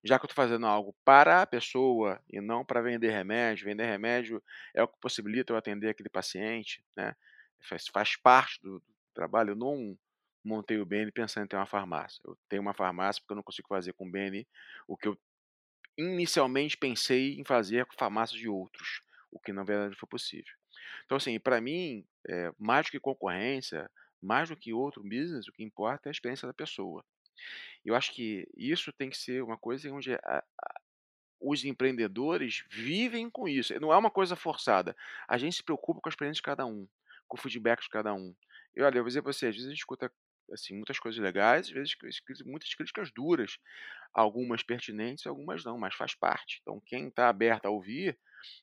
[0.03, 3.65] já que eu estou fazendo algo para a pessoa e não para vender remédio.
[3.65, 4.41] Vender remédio
[4.73, 7.13] é o que possibilita eu atender aquele paciente, né?
[7.61, 9.51] faz, faz parte do, do trabalho.
[9.51, 9.97] Eu não
[10.43, 12.21] montei o BN pensando em ter uma farmácia.
[12.23, 14.47] Eu tenho uma farmácia porque eu não consigo fazer com o BN
[14.87, 15.17] o que eu
[15.97, 20.53] inicialmente pensei em fazer com farmácias de outros o que na verdade foi possível.
[21.05, 23.89] Então, assim, para mim, é, mais do que concorrência,
[24.21, 27.03] mais do que outro business, o que importa é a experiência da pessoa.
[27.85, 30.81] Eu acho que isso tem que ser uma coisa onde a, a,
[31.39, 33.77] os empreendedores vivem com isso.
[33.79, 34.95] Não é uma coisa forçada.
[35.27, 36.87] A gente se preocupa com a experiência de cada um,
[37.27, 38.35] com o feedback de cada um.
[38.75, 40.11] E olha, eu vou dizer para você, às vezes a gente escuta
[40.51, 41.95] assim, muitas coisas legais, às vezes
[42.45, 43.57] muitas críticas duras,
[44.13, 46.59] algumas pertinentes, algumas não, mas faz parte.
[46.61, 48.17] Então, quem está aberto a ouvir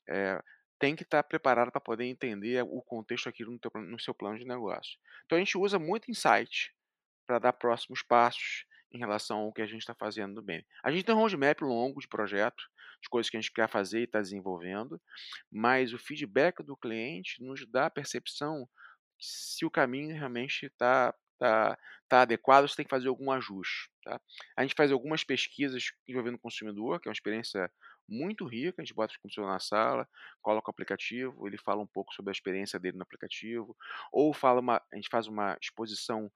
[0.09, 0.43] é,
[0.79, 4.15] tem que estar tá preparado para poder entender o contexto aqui no, teu, no seu
[4.15, 4.99] plano de negócio.
[5.25, 6.73] Então, a gente usa muito insight
[7.27, 10.65] para dar próximos passos em relação ao que a gente está fazendo bem.
[10.83, 12.63] A gente tem um roadmap longo de projeto,
[13.03, 15.01] de coisas que a gente quer fazer e está desenvolvendo,
[15.51, 18.69] mas o feedback do cliente nos dá a percepção
[19.19, 23.91] se o caminho realmente está tá, tá adequado, você tem que fazer algum ajuste.
[24.05, 24.21] Tá?
[24.57, 27.71] A gente faz algumas pesquisas envolvendo o consumidor, que é uma experiência
[28.09, 28.81] muito rica.
[28.81, 30.09] A gente bota o consumidor na sala,
[30.41, 33.77] coloca o aplicativo, ele fala um pouco sobre a experiência dele no aplicativo,
[34.13, 36.31] ou fala uma, a gente faz uma exposição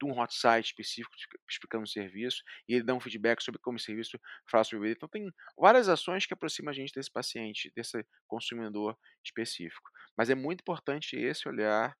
[0.00, 1.14] de um hot site específico
[1.48, 4.18] explicando o serviço e ele dá um feedback sobre como o serviço
[4.50, 4.94] faz sobre ele.
[4.96, 9.90] Então tem várias ações que aproximam a gente desse paciente, desse consumidor específico.
[10.16, 11.94] Mas é muito importante esse olhar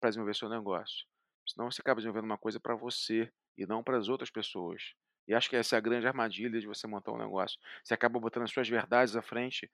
[0.00, 1.09] para desenvolver seu negócio.
[1.52, 4.94] Senão você acaba desenvolvendo uma coisa para você e não para as outras pessoas.
[5.26, 7.58] E acho que essa é a grande armadilha de você montar um negócio.
[7.82, 9.70] Você acaba botando as suas verdades à frente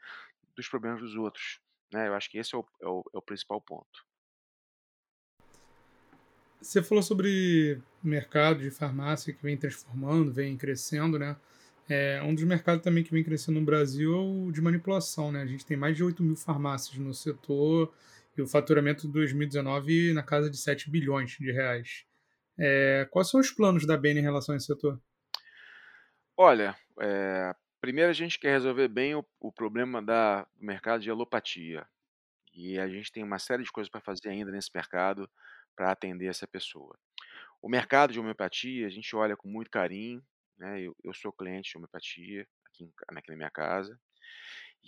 [0.54, 1.60] dos problemas dos outros.
[1.92, 2.08] Né?
[2.08, 4.04] Eu acho que esse é o, é o, é o principal ponto.
[6.60, 11.36] Você falou sobre mercado de farmácia que vem transformando, vem crescendo, né?
[11.88, 15.42] É, um dos mercados também que vem crescendo no Brasil é o de manipulação, né?
[15.42, 17.92] A gente tem mais de 8 mil farmácias no setor
[18.36, 22.04] e o faturamento de 2019 na casa de 7 bilhões de reais.
[22.58, 25.00] É, quais são os planos da BN em relação a esse setor?
[26.36, 31.10] Olha, é, primeiro a gente quer resolver bem o, o problema da, do mercado de
[31.10, 31.86] alopatia.
[32.54, 35.30] E a gente tem uma série de coisas para fazer ainda nesse mercado
[35.74, 36.98] para atender essa pessoa.
[37.60, 40.22] O mercado de homeopatia, a gente olha com muito carinho.
[40.58, 40.82] Né?
[40.82, 43.98] Eu, eu sou cliente de homeopatia aqui, aqui na minha casa.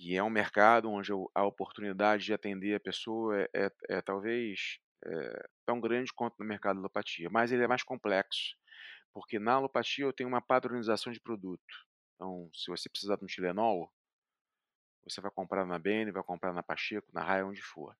[0.00, 4.78] E é um mercado onde a oportunidade de atender a pessoa é, é, é talvez
[5.04, 8.56] é, tão grande quanto no mercado de alopatia, mas ele é mais complexo,
[9.12, 11.74] porque na alopatia eu tenho uma padronização de produto.
[12.14, 13.92] Então, se você precisar de um Tilenol,
[15.02, 17.96] você vai comprar na Bene, vai comprar na Pacheco, na Raia, onde for.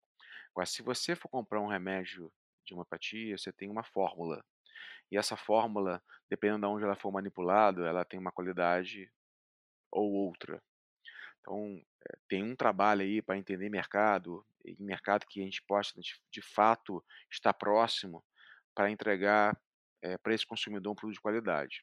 [0.53, 2.33] Agora, se você for comprar um remédio
[2.65, 4.45] de homeopatia, você tem uma fórmula.
[5.11, 9.11] E essa fórmula, dependendo de onde ela for manipulada, ela tem uma qualidade
[9.91, 10.63] ou outra.
[11.49, 15.99] Então, é, tem um trabalho aí para entender mercado, e mercado que a gente possa,
[16.31, 18.23] de, fato, estar próximo
[18.75, 19.59] para entregar
[20.03, 21.83] é, para esse consumidor um produto de qualidade.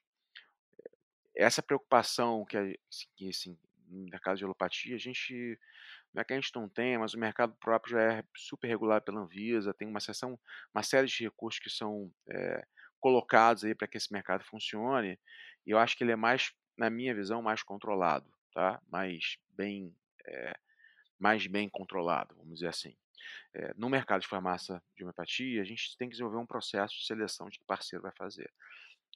[1.36, 2.64] Essa preocupação que, a,
[3.16, 5.60] que assim, no mercado de alopatia, a gente
[6.14, 9.04] não é que a gente não tenha, mas o mercado próprio já é super regulado
[9.04, 10.00] pela Anvisa, tem uma
[10.74, 12.66] uma série de recursos que são é,
[13.00, 15.20] colocados aí para que esse mercado funcione,
[15.66, 18.82] e eu acho que ele é mais, na minha visão, mais controlado, tá?
[18.90, 19.94] Mais bem,
[20.26, 20.58] é,
[21.20, 22.96] mais bem controlado, vamos dizer assim.
[23.54, 27.06] É, no mercado de farmácia de homeopatia, a gente tem que desenvolver um processo de
[27.06, 28.52] seleção de que parceiro vai fazer.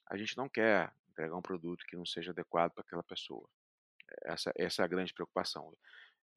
[0.06, 3.48] A gente não quer entregar um produto que não seja adequado para aquela pessoa.
[4.22, 5.74] Essa, essa é a grande preocupação.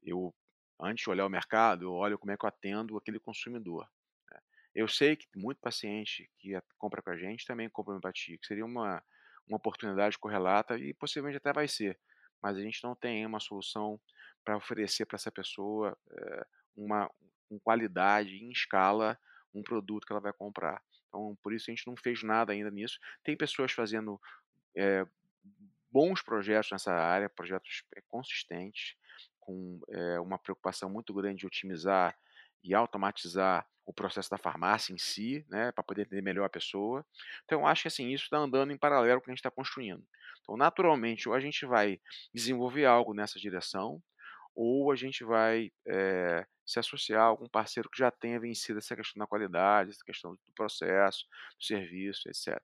[0.01, 0.33] Eu
[0.79, 3.89] antes de olhar o mercado, eu olho como é que eu atendo aquele consumidor.
[4.31, 4.39] Né.
[4.73, 8.65] Eu sei que muito paciente que compra com a gente também compra empatia, que seria
[8.65, 9.03] uma,
[9.47, 11.99] uma oportunidade correlata e possivelmente até vai ser,
[12.43, 13.99] mas a gente não tem uma solução
[14.43, 17.09] para oferecer para essa pessoa é, uma
[17.47, 19.17] com qualidade, em escala,
[19.53, 20.81] um produto que ela vai comprar.
[21.07, 22.99] Então, por isso a gente não fez nada ainda nisso.
[23.23, 24.19] Tem pessoas fazendo
[24.75, 25.05] é,
[25.91, 28.95] bons projetos nessa área, projetos eh, consistentes,
[29.39, 32.17] com é, uma preocupação muito grande de otimizar
[32.63, 37.05] e automatizar o processo da farmácia em si, né, para poder entender melhor a pessoa.
[37.43, 39.51] Então, acho que assim, isso está andando em paralelo com o que a gente está
[39.51, 40.05] construindo.
[40.41, 41.99] Então, naturalmente, ou a gente vai
[42.33, 44.01] desenvolver algo nessa direção,
[44.55, 48.95] ou a gente vai é, se associar a algum parceiro que já tenha vencido essa
[48.95, 51.25] questão da qualidade, essa questão do processo,
[51.57, 52.61] do serviço, etc.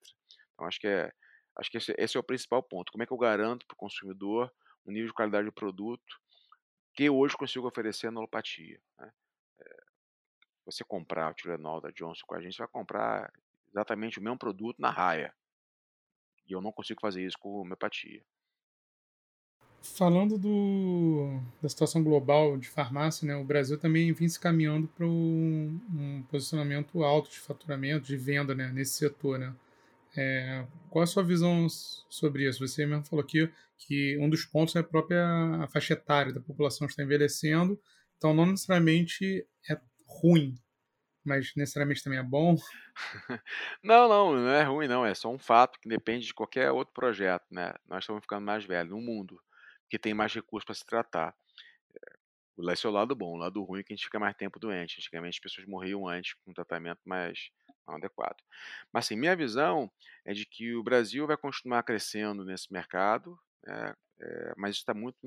[0.54, 1.12] Então, acho que, é,
[1.58, 2.92] acho que esse, esse é o principal ponto.
[2.92, 4.52] Como é que eu garanto para o consumidor
[4.86, 6.20] o nível de qualidade do produto
[6.94, 8.80] que hoje consigo oferecer na alopatia.
[8.98, 9.12] Né?
[10.72, 13.32] Você comprar o Tilenol da Johnson com a gente, você vai comprar
[13.70, 15.34] exatamente o mesmo produto na raia.
[16.48, 18.24] E eu não consigo fazer isso com homeopatia.
[19.82, 25.06] Falando do, da situação global de farmácia, né, o Brasil também vem se caminhando para
[25.06, 29.40] um, um, posicionamento alto de faturamento, de venda né, nesse setor.
[29.40, 29.56] Né?
[30.18, 32.68] É, qual a sua visão sobre isso?
[32.68, 36.86] Você mesmo falou aqui que um dos pontos é a própria faixa etária da população
[36.86, 37.80] está envelhecendo,
[38.18, 39.80] então não necessariamente é
[40.22, 40.56] ruim,
[41.24, 42.56] mas necessariamente também é bom.
[43.84, 45.06] Não, não, não é ruim, não.
[45.06, 47.74] É só um fato que depende de qualquer outro projeto, né?
[47.88, 49.42] Nós estamos ficando mais velhos no mundo,
[49.90, 51.36] que tem mais recursos para se tratar.
[52.72, 54.60] Esse é o lado bom, o lado ruim é que a gente fica mais tempo
[54.60, 54.98] doente.
[55.00, 57.50] Antigamente as pessoas morriam antes com um tratamento mais,
[57.88, 58.38] não adequado.
[58.92, 59.90] Mas, assim, minha visão
[60.26, 65.18] é de que o Brasil vai continuar crescendo nesse mercado, né, é, mas está muito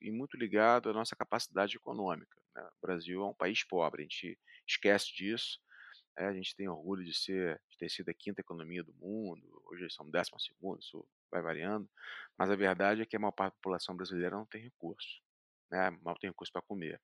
[0.00, 2.40] e muito ligado à nossa capacidade econômica.
[2.54, 2.62] Né?
[2.62, 5.60] O Brasil é um país pobre, a gente esquece disso.
[6.18, 9.62] É, a gente tem orgulho de ser, de ter sido a quinta economia do mundo.
[9.66, 11.88] Hoje somos décima segunda, isso vai variando.
[12.36, 15.22] Mas a verdade é que a maior parte da população brasileira não tem recurso,
[15.70, 15.90] né?
[16.02, 17.00] Mal tem recurso para comer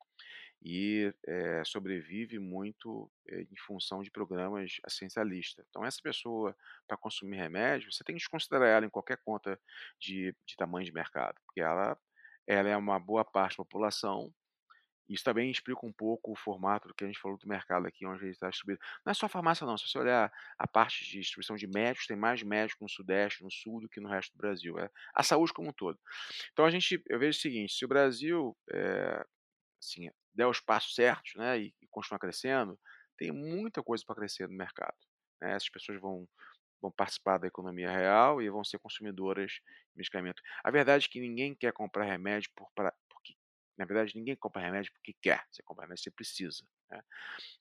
[0.65, 5.67] e é, sobrevive muito é, em função de programas assistencialistas.
[5.69, 6.57] Então, essa pessoa,
[6.89, 9.61] para consumir remédio, você tem que desconsiderar ela em qualquer conta
[10.01, 11.99] de, de tamanho de mercado, porque ela,
[12.47, 14.33] ela é uma boa parte da população.
[15.07, 18.07] Isso também explica um pouco o formato do que a gente falou do mercado aqui,
[18.07, 18.81] onde ele está distribuído.
[19.05, 19.77] Não é só farmácia, não.
[19.77, 23.51] Se você olhar a parte de distribuição de médicos, tem mais médicos no Sudeste, no
[23.51, 24.79] Sul, do que no resto do Brasil.
[24.79, 25.99] É a saúde como um todo.
[26.53, 29.27] Então, a gente, eu vejo o seguinte: se o Brasil é,
[29.79, 32.79] assim, der os passos certos né, e, e continuar crescendo,
[33.17, 34.97] tem muita coisa para crescer no mercado.
[35.41, 35.53] Né?
[35.53, 36.29] Essas pessoas vão,
[36.81, 40.43] vão participar da economia real e vão ser consumidoras de medicamento.
[40.63, 43.35] A verdade é que ninguém quer comprar remédio por, pra, porque,
[43.79, 45.47] na verdade, ninguém compra remédio porque quer.
[45.51, 46.65] Você compra remédio porque você precisa.
[46.91, 47.03] Né?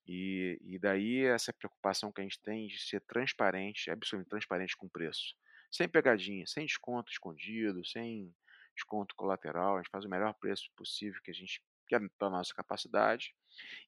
[0.08, 4.88] E, e daí essa preocupação que a gente tem de ser transparente, absolutamente transparente com
[4.88, 5.36] o preço.
[5.72, 8.34] Sem pegadinha, sem desconto escondido, sem
[8.76, 9.76] desconto colateral.
[9.76, 11.64] A gente faz o melhor preço possível que a gente
[11.99, 13.36] que é da nossa capacidade,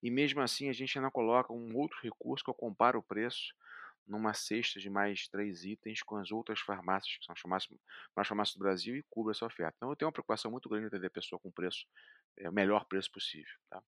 [0.01, 3.53] e mesmo assim a gente ainda coloca um outro recurso que eu comparo o preço
[4.07, 7.79] numa cesta de mais três itens com as outras farmácias, que são as farmácias,
[8.15, 9.73] mais farmácias do Brasil, e cubra essa oferta.
[9.77, 11.87] Então eu tenho uma preocupação muito grande em atender a pessoa com preço,
[12.37, 13.51] é, o melhor preço possível.
[13.67, 13.81] Tá?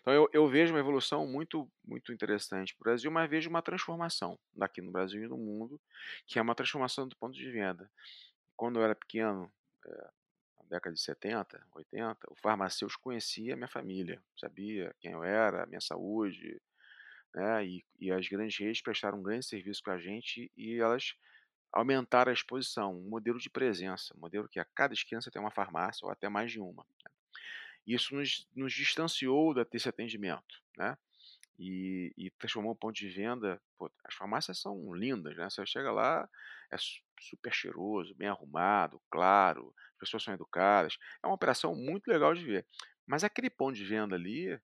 [0.00, 3.60] Então eu, eu, vejo uma evolução muito, muito interessante para o Brasil, mas vejo uma
[3.60, 5.78] transformação daqui no Brasil e no mundo,
[6.26, 7.90] que é uma transformação do ponto de venda.
[8.56, 9.52] Quando eu era pequeno,
[9.86, 10.10] é,
[10.66, 15.80] década de 70, 80, o farmacêutico conhecia a minha família, sabia quem eu era, minha
[15.80, 16.60] saúde,
[17.34, 17.66] né?
[17.66, 21.14] E, e as grandes redes prestaram um grande serviço para a gente e elas
[21.72, 25.40] aumentaram a exposição, um modelo de presença, um modelo que a cada esquina você tem
[25.40, 26.86] uma farmácia ou até mais de uma.
[27.04, 27.10] Né?
[27.86, 30.96] Isso nos, nos distanciou desse atendimento, né?
[31.58, 33.60] e, e transformou o ponto de venda.
[33.78, 35.48] Pô, as farmácias são lindas, né?
[35.48, 36.28] Você chega lá,
[36.70, 36.76] é
[37.20, 40.96] super cheiroso, bem arrumado, claro, as pessoas são educadas.
[41.22, 42.66] É uma operação muito legal de ver.
[43.06, 44.58] Mas aquele ponto de venda ali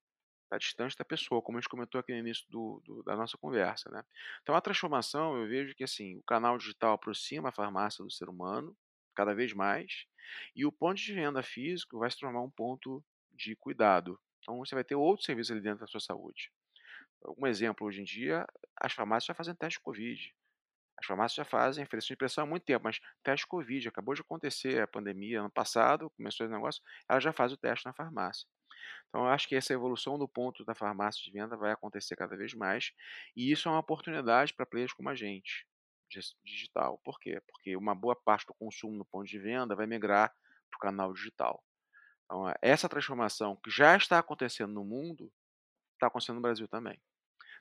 [0.44, 3.38] está distante da pessoa, como a gente comentou aqui no início do, do, da nossa
[3.38, 4.02] conversa, né?
[4.42, 8.28] Então a transformação, eu vejo que assim, o canal digital aproxima a farmácia do ser
[8.28, 8.76] humano
[9.14, 10.06] cada vez mais,
[10.54, 14.18] e o ponto de venda físico vai se tornar um ponto de cuidado.
[14.40, 16.50] Então você vai ter outros serviços ali dentro da sua saúde.
[17.38, 18.44] Um exemplo, hoje em dia,
[18.76, 20.34] as farmácias já fazem teste de Covid.
[20.98, 24.20] As farmácias já fazem oferecem de impressão há muito tempo, mas teste Covid, acabou de
[24.20, 28.46] acontecer a pandemia ano passado, começou esse negócio, ela já faz o teste na farmácia.
[29.08, 32.36] Então, eu acho que essa evolução do ponto da farmácia de venda vai acontecer cada
[32.36, 32.92] vez mais,
[33.36, 35.66] e isso é uma oportunidade para players como a gente,
[36.44, 37.00] digital.
[37.04, 37.40] Por quê?
[37.46, 40.30] Porque uma boa parte do consumo no ponto de venda vai migrar
[40.70, 41.62] para o canal digital.
[42.24, 45.32] Então, essa transformação que já está acontecendo no mundo,
[45.94, 47.00] está acontecendo no Brasil também.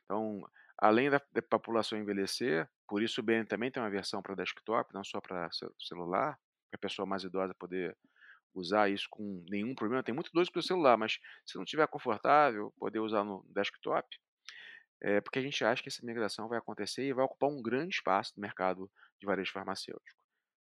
[0.05, 0.41] Então,
[0.81, 4.91] além da, da, população envelhecer, por isso o BN também tem uma versão para desktop,
[4.93, 5.47] não só para
[5.79, 6.37] celular,
[6.71, 7.95] para a pessoa mais idosa poder
[8.53, 10.03] usar isso com nenhum problema.
[10.03, 14.07] Tem muito doido para o celular, mas se não estiver confortável, poder usar no desktop,
[15.03, 17.95] é porque a gente acha que essa migração vai acontecer e vai ocupar um grande
[17.95, 20.19] espaço no mercado de varejo farmacêutico.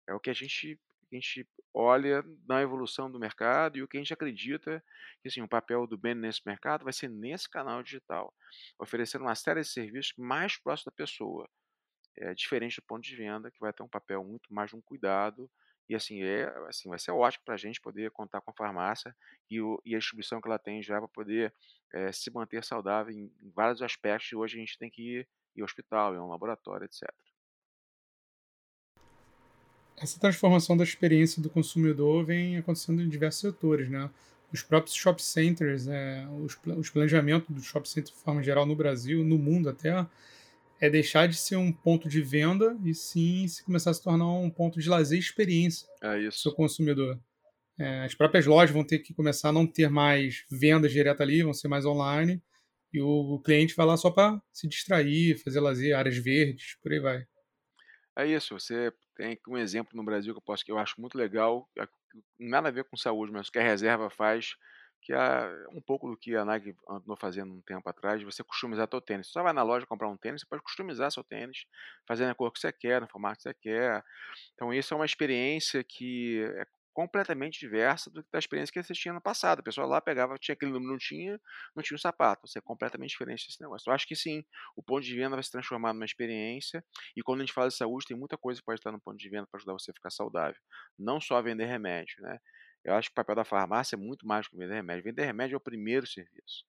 [0.07, 0.79] É o que a gente
[1.15, 4.83] a gente olha na evolução do mercado e o que a gente acredita
[5.21, 8.33] que assim, o papel do Ben nesse mercado vai ser nesse canal digital,
[8.79, 11.47] oferecendo uma série de serviços mais próximo da pessoa,
[12.17, 14.81] é, diferente do ponto de venda, que vai ter um papel muito mais de um
[14.81, 15.49] cuidado
[15.89, 19.15] e assim, é, assim vai ser ótimo para a gente poder contar com a farmácia
[19.49, 21.53] e, o, e a distribuição que ela tem já para poder
[21.93, 24.29] é, se manter saudável em, em vários aspectos.
[24.31, 27.07] E hoje a gente tem que ir, ao hospital, a um laboratório, etc
[29.97, 34.09] essa transformação da experiência do consumidor vem acontecendo em diversos setores, né?
[34.53, 38.75] Os próprios shop centers, é, os, os planejamentos do shop center de forma geral no
[38.75, 40.05] Brasil, no mundo até,
[40.79, 44.31] é deixar de ser um ponto de venda e sim se começar a se tornar
[44.31, 47.19] um ponto de lazer e experiência é do consumidor.
[47.79, 51.43] É, as próprias lojas vão ter que começar a não ter mais vendas direto ali,
[51.43, 52.41] vão ser mais online,
[52.93, 56.91] e o, o cliente vai lá só para se distrair, fazer lazer, áreas verdes, por
[56.91, 57.25] aí vai.
[58.17, 61.15] É isso, você tem um exemplo no Brasil que eu posso que eu acho muito
[61.15, 61.87] legal, é
[62.39, 64.55] nada a ver com saúde, mas que a reserva faz,
[65.03, 68.89] que é um pouco do que a Nike andou fazendo um tempo atrás, você customizar
[68.89, 69.27] seu tênis.
[69.27, 71.67] Você só vai na loja comprar um tênis, você pode customizar seu tênis,
[72.07, 74.03] fazer na cor que você quer, no formato que você quer.
[74.55, 76.65] Então isso é uma experiência que é
[76.97, 79.59] completamente diversa do, da experiência que você tinha no passado.
[79.59, 81.39] A pessoa lá pegava, tinha aquele número, não tinha,
[81.75, 82.47] não tinha o um sapato.
[82.47, 83.87] Você é completamente diferente desse negócio.
[83.87, 84.43] Eu acho que sim,
[84.75, 86.83] o ponto de venda vai se transformar numa experiência.
[87.15, 89.15] E quando a gente fala de saúde, tem muita coisa que pode estar no ponto
[89.15, 90.59] de venda para ajudar você a ficar saudável.
[90.97, 92.39] Não só vender remédio, né?
[92.83, 95.03] Eu acho que o papel da farmácia é muito mais do que vender remédio.
[95.03, 96.65] Vender remédio é o primeiro serviço.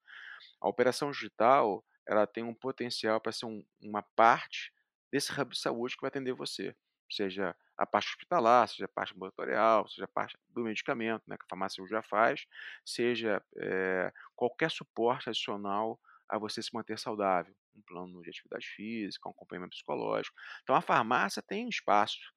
[0.61, 4.75] A operação digital, ela tem um potencial para ser um, uma parte
[5.11, 6.77] desse hub de saúde que vai atender você.
[7.11, 11.45] Seja a parte hospitalar, seja a parte ambulatorial, seja a parte do medicamento, né, que
[11.45, 12.45] a farmácia já faz,
[12.85, 15.99] seja é, qualquer suporte adicional
[16.29, 20.37] a você se manter saudável, um plano de atividade física, um acompanhamento psicológico.
[20.63, 22.33] Então a farmácia tem espaço,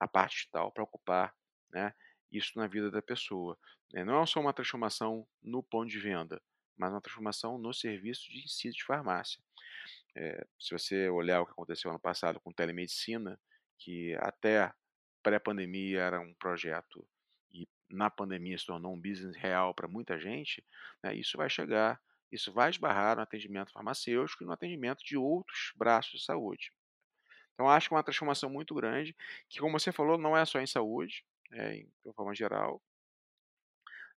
[0.00, 1.34] a parte digital, para ocupar
[1.70, 1.92] né,
[2.30, 3.58] isso na vida da pessoa.
[3.92, 4.04] Né.
[4.04, 6.40] Não é só uma transformação no ponto de venda,
[6.76, 9.42] mas uma transformação no serviço de ensino de farmácia.
[10.16, 13.38] É, se você olhar o que aconteceu ano passado com telemedicina,
[13.78, 14.72] que até
[15.22, 17.06] pré-pandemia era um projeto
[17.50, 20.64] e na pandemia se tornou um business real para muita gente,
[21.02, 22.00] né, isso vai chegar,
[22.30, 26.72] isso vai esbarrar no atendimento farmacêutico e no atendimento de outros braços de saúde.
[27.54, 29.16] Então, acho que é uma transformação muito grande,
[29.48, 32.80] que, como você falou, não é só em saúde, é, de forma geral.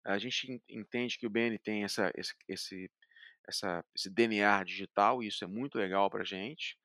[0.05, 2.91] A gente entende que o BN tem essa, esse, esse,
[3.47, 6.79] essa, esse DNA digital, e isso é muito legal para a gente.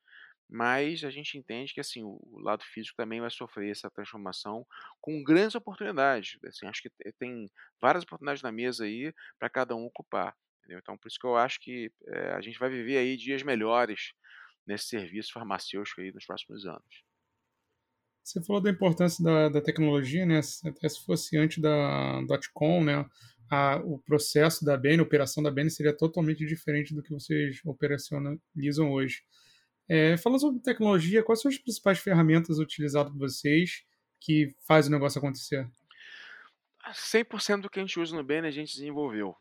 [0.50, 4.66] Mas a gente entende que assim o lado físico também vai sofrer essa transformação
[5.02, 6.38] com grandes oportunidades.
[6.46, 7.50] Assim, acho que tem
[7.82, 10.36] várias oportunidades na mesa aí para cada um ocupar.
[10.60, 10.80] Entendeu?
[10.80, 14.14] Então, por isso que eu acho que é, a gente vai viver aí dias melhores
[14.66, 17.04] nesse serviço farmacêutico aí nos próximos anos.
[18.24, 20.40] Você falou da importância da, da tecnologia, né?
[20.66, 22.20] Até se fosse antes da
[22.54, 23.06] .com, né?
[23.52, 27.62] A, o processo da BN, a operação da BN seria totalmente diferente do que vocês
[27.64, 29.22] operacionalizam hoje.
[29.88, 33.86] É, falando sobre tecnologia, quais são as principais ferramentas utilizadas por vocês
[34.20, 35.68] que fazem o negócio acontecer?
[36.92, 39.36] 100% do que a gente usa no BN a gente desenvolveu.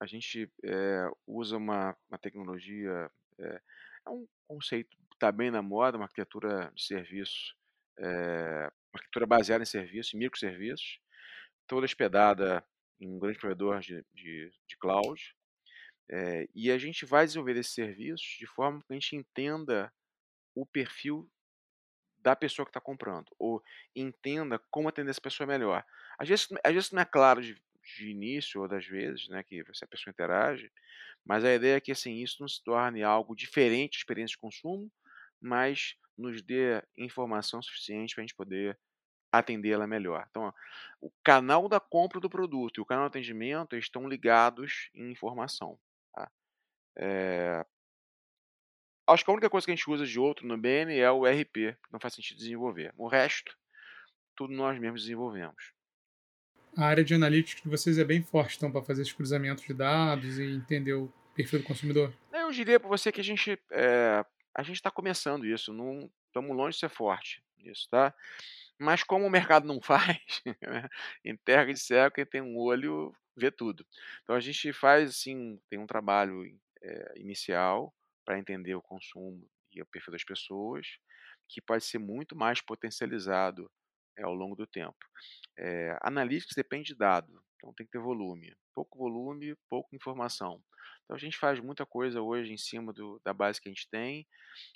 [0.00, 3.60] A gente é, usa uma, uma tecnologia, é,
[4.06, 7.54] é, um conceito que está bem na moda, uma arquitetura de serviço,
[7.98, 11.00] é, uma arquitetura baseada em serviços, em microserviços,
[11.66, 12.64] toda hospedada
[12.98, 15.36] em um grande provedor de, de, de cloud,
[16.10, 19.92] é, e a gente vai desenvolver esses serviços de forma que a gente entenda
[20.54, 21.30] o perfil
[22.18, 23.62] da pessoa que está comprando, ou
[23.94, 25.84] entenda como atender essa pessoa melhor.
[26.18, 27.54] Às vezes, às vezes não é claro de,
[27.96, 30.70] de início ou das vezes, né, que a pessoa interage,
[31.24, 34.90] mas a ideia é que assim, isso não se torne algo diferente experiência de consumo,
[35.40, 38.78] mas nos dê informação suficiente para a gente poder
[39.32, 40.26] atendê-la melhor.
[40.28, 40.52] Então,
[41.00, 45.78] o canal da compra do produto e o canal de atendimento estão ligados em informação.
[46.96, 47.64] É...
[49.06, 51.24] Acho que a única coisa que a gente usa de outro no BN é o
[51.24, 52.92] RP, que não faz sentido desenvolver.
[52.96, 53.56] O resto,
[54.36, 55.72] tudo nós mesmos desenvolvemos.
[56.76, 59.74] A área de analítica de vocês é bem forte, então, para fazer esse cruzamento de
[59.74, 62.14] dados e entender o perfil do consumidor?
[62.32, 64.24] Eu diria para você que a gente é,
[64.54, 68.14] a gente está começando isso, não estamos longe de ser forte nisso, tá?
[68.78, 70.18] Mas como o mercado não faz,
[71.24, 73.86] em terra de céu, quem tem um olho vê tudo.
[74.22, 76.44] Então a gente faz assim, tem um trabalho
[76.82, 80.86] é, inicial para entender o consumo e o perfil das pessoas,
[81.48, 83.70] que pode ser muito mais potencializado
[84.18, 84.98] é, ao longo do tempo.
[85.58, 88.54] É, analytics depende de dado, então tem que ter volume.
[88.74, 90.62] Pouco volume, pouca informação.
[91.04, 93.88] Então a gente faz muita coisa hoje em cima do, da base que a gente
[93.90, 94.26] tem,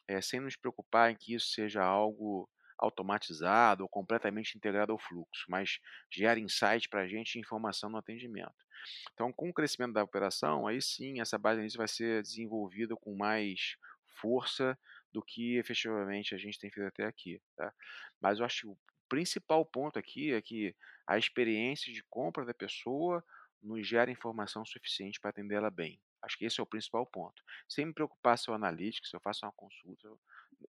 [0.08, 2.48] é, sem nos preocupar em que isso seja algo
[2.78, 5.78] automatizado ou completamente integrado ao fluxo, mas
[6.10, 8.64] gera insight para a gente e informação no atendimento.
[9.12, 13.16] Então, com o crescimento da operação, aí sim essa base de vai ser desenvolvida com
[13.16, 13.76] mais
[14.20, 14.78] força
[15.12, 17.40] do que efetivamente a gente tem feito até aqui.
[17.56, 17.72] Tá?
[18.20, 20.74] Mas eu acho que o principal ponto aqui é que
[21.06, 23.24] a experiência de compra da pessoa
[23.62, 26.00] nos gera informação suficiente para atender ela bem.
[26.22, 27.42] Acho que esse é o principal ponto.
[27.68, 30.08] Sem me preocupar se eu analítico, se eu faço uma consulta,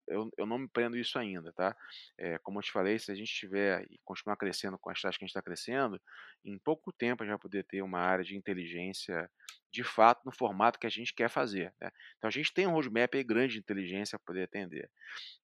[0.07, 1.75] eu, eu não me prendo isso ainda, tá?
[2.17, 5.17] É, como eu te falei, se a gente tiver e continuar crescendo com as taxas
[5.17, 5.99] que a gente está crescendo,
[6.43, 9.29] em pouco tempo a gente vai poder ter uma área de inteligência
[9.71, 11.73] de fato no formato que a gente quer fazer.
[11.81, 11.91] Né?
[12.17, 14.89] Então a gente tem um roadmap grande de inteligência para poder atender,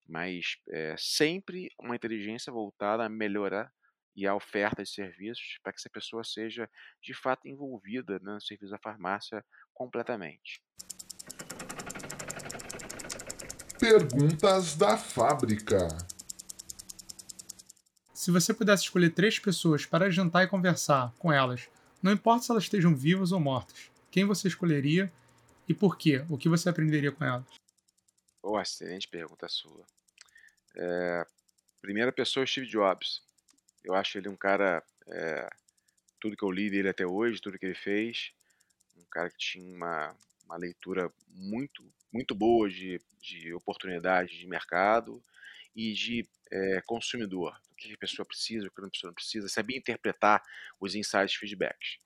[0.07, 3.71] mas é, sempre uma inteligência voltada a melhorar
[4.15, 6.69] e a oferta de serviços para que essa pessoa seja
[7.01, 10.61] de fato envolvida né, no serviço da farmácia completamente.
[13.79, 15.87] Perguntas da fábrica.
[18.13, 21.69] Se você pudesse escolher três pessoas para jantar e conversar com elas,
[22.03, 25.09] não importa se elas estejam vivas ou mortas, quem você escolheria
[25.65, 26.25] e por quê?
[26.29, 27.45] O que você aprenderia com elas?
[28.43, 29.85] Oh, excelente pergunta sua.
[30.75, 31.25] É,
[31.81, 33.21] primeira pessoa, Steve Jobs.
[33.81, 35.49] Eu acho ele um cara é,
[36.19, 38.33] tudo que eu li dele até hoje, tudo que ele fez.
[38.97, 40.13] Um cara que tinha uma,
[40.43, 41.81] uma leitura muito,
[42.11, 45.23] muito boa de, de oportunidade de mercado
[45.75, 47.59] e de é, consumidor.
[47.71, 49.47] O que a pessoa precisa, o que a pessoa não precisa.
[49.47, 50.43] Sabia interpretar
[50.79, 51.99] os insights feedbacks.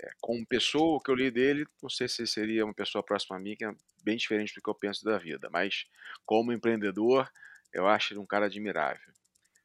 [0.00, 3.36] É, como pessoa, o que eu li dele, não sei se seria uma pessoa próxima
[3.36, 5.86] a mim, que é bem diferente do que eu penso da vida, mas
[6.24, 7.28] como empreendedor,
[7.72, 9.12] eu acho ele um cara admirável.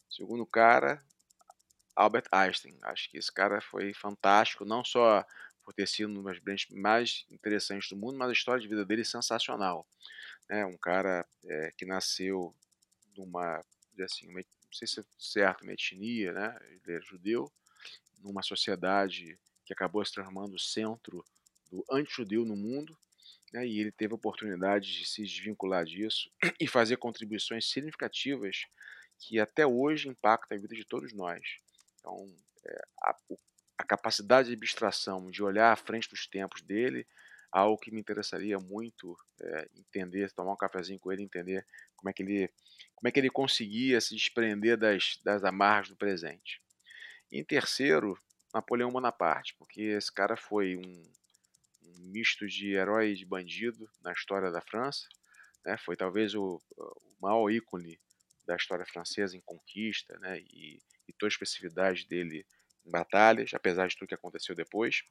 [0.10, 1.04] Segundo cara,
[1.96, 2.78] Albert Einstein.
[2.84, 5.26] Acho que esse cara foi fantástico, não só
[5.64, 8.86] por ter sido uma das brilhantes mais interessantes do mundo, mas a história de vida
[8.86, 9.88] dele é sensacional.
[10.50, 12.54] É um cara é, que nasceu
[13.16, 13.64] numa,
[14.02, 16.58] assim, uma, não sei se é certo, uma etnia, né?
[16.62, 17.52] ele é judeu,
[18.22, 21.24] numa sociedade que acabou se transformando o centro
[21.72, 22.98] do anti-judeu no mundo,
[23.52, 23.66] né?
[23.66, 28.66] e ele teve a oportunidade de se desvincular disso e fazer contribuições significativas
[29.20, 31.42] que até hoje impactam a vida de todos nós.
[32.00, 32.30] Então,
[32.66, 33.16] é, a,
[33.78, 37.08] a, capacidade de abstração, de olhar à frente dos tempos dele,
[37.52, 41.66] algo que me interessaria muito é, entender, tomar um cafezinho com ele, entender
[41.96, 42.50] como é que ele,
[42.96, 46.62] como é que ele conseguia se desprender das, das amarras do presente.
[47.32, 48.18] E em terceiro,
[48.54, 51.12] Napoleão Bonaparte, porque esse cara foi um,
[51.82, 55.08] um misto de herói e de bandido na história da França,
[55.66, 55.78] né?
[55.78, 58.00] foi talvez o, o maior ícone
[58.46, 60.40] da história francesa em conquista, né?
[60.40, 62.46] E, e toda a especificidade dele
[62.86, 65.04] batalhas, apesar de tudo que aconteceu depois.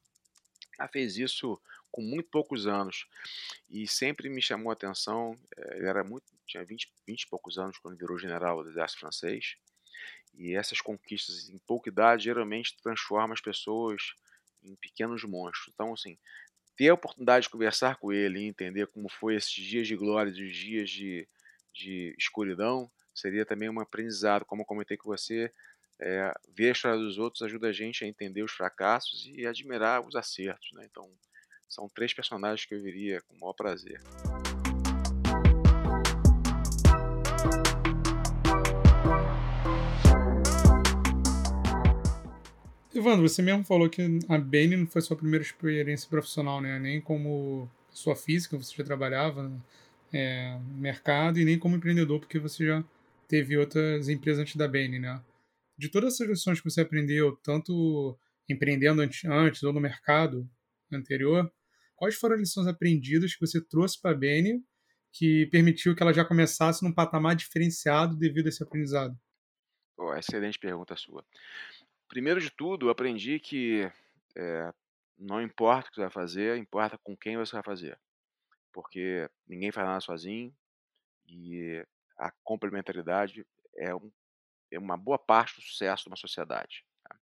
[0.78, 1.60] Ela fez isso
[1.90, 3.06] com muito poucos anos
[3.68, 5.38] e sempre me chamou a atenção.
[5.56, 9.00] Eh, ele era muito, tinha 20, 20 e poucos anos quando virou general do exército
[9.00, 9.56] francês.
[10.34, 14.14] E essas conquistas em pouca idade geralmente transformam as pessoas
[14.62, 15.68] em pequenos monstros.
[15.74, 16.16] Então, assim,
[16.76, 20.30] ter a oportunidade de conversar com ele e entender como foi esses dias de glória,
[20.30, 21.28] esses dias de,
[21.72, 25.52] de escuridão, seria também um aprendizado, como eu comentei com você,
[26.00, 30.06] é, ver a história dos outros ajuda a gente a entender os fracassos e admirar
[30.06, 30.70] os acertos.
[30.72, 30.86] Né?
[30.90, 31.08] Então,
[31.68, 34.00] são três personagens que eu viria com o maior prazer.
[42.94, 46.78] Evandro, você mesmo falou que a Bane não foi sua primeira experiência profissional, né?
[46.78, 49.62] Nem como sua física, você já trabalhava no
[50.12, 52.84] é, mercado, e nem como empreendedor, porque você já
[53.26, 55.20] teve outras empresas antes da Bain, né?
[55.76, 58.18] De todas essas lições que você aprendeu, tanto
[58.48, 60.48] empreendendo antes ou no mercado
[60.92, 61.52] anterior,
[61.96, 64.62] quais foram as lições aprendidas que você trouxe para a Bain
[65.12, 69.18] que permitiu que ela já começasse num patamar diferenciado devido a esse aprendizado?
[69.96, 71.24] Oh, excelente pergunta sua.
[72.08, 73.90] Primeiro de tudo, eu aprendi que
[74.36, 74.72] é,
[75.18, 77.98] não importa o que você vai fazer, importa com quem você vai fazer.
[78.72, 80.54] Porque ninguém faz nada sozinho
[81.26, 81.84] e
[82.18, 83.46] a complementaridade
[83.76, 84.10] é, um,
[84.72, 86.84] é uma boa parte do sucesso de uma sociedade.
[87.04, 87.16] Tá?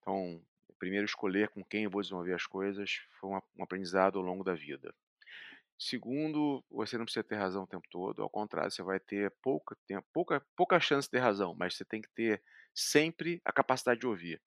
[0.00, 0.42] Então,
[0.78, 4.54] primeiro, escolher com quem eu vou desenvolver as coisas foi um, aprendizado ao longo da
[4.54, 4.94] vida.
[5.78, 9.76] Segundo, você não precisa ter razão o tempo todo, ao contrário, você vai ter pouca,
[9.86, 12.42] tempo, pouca, pouca chance de ter razão, mas você tem que ter
[12.74, 14.42] sempre a capacidade de ouvir.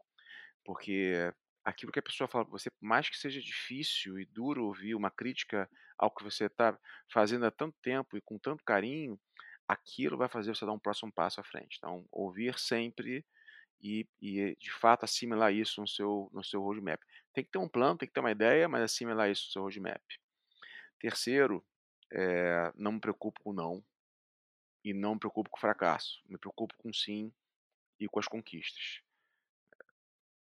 [0.65, 4.65] Porque aquilo que a pessoa fala para você, por mais que seja difícil e duro
[4.65, 6.77] ouvir uma crítica ao que você está
[7.09, 9.19] fazendo há tanto tempo e com tanto carinho,
[9.71, 11.77] aquilo vai fazer você dar um próximo passo à frente.
[11.77, 13.25] Então, ouvir sempre
[13.81, 17.01] e, e de fato assimilar isso no seu, no seu roadmap.
[17.33, 19.61] Tem que ter um plano, tem que ter uma ideia, mas assimilar isso no seu
[19.61, 20.01] roadmap.
[20.99, 21.65] Terceiro,
[22.11, 23.83] é, não me preocupo com não
[24.83, 26.21] e não me preocupo com fracasso.
[26.27, 27.31] Me preocupo com sim
[27.97, 29.01] e com as conquistas.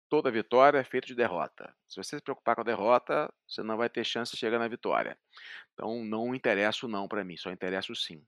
[0.09, 1.73] Toda vitória é feita de derrota.
[1.87, 4.67] Se você se preocupar com a derrota, você não vai ter chance de chegar na
[4.67, 5.17] vitória.
[5.73, 8.23] Então, não interessa o não para mim, só interessa o sim.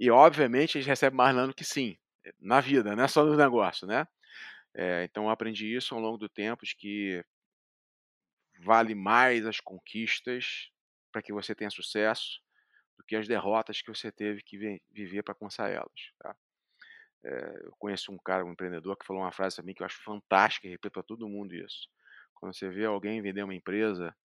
[0.00, 1.98] E, obviamente, a gente recebe mais não do que sim,
[2.40, 4.08] na vida, não é só no negócio, né?
[4.74, 7.22] É, então, eu aprendi isso ao longo do tempo, de que
[8.60, 10.70] vale mais as conquistas
[11.12, 12.40] para que você tenha sucesso
[12.96, 16.12] do que as derrotas que você teve que viver para alcançar elas.
[16.18, 16.34] Tá?
[17.22, 20.02] É, eu conheço um cara, um empreendedor, que falou uma frase mim que eu acho
[20.02, 21.88] fantástica e repito para todo mundo isso.
[22.34, 24.16] Quando você vê alguém vender uma empresa,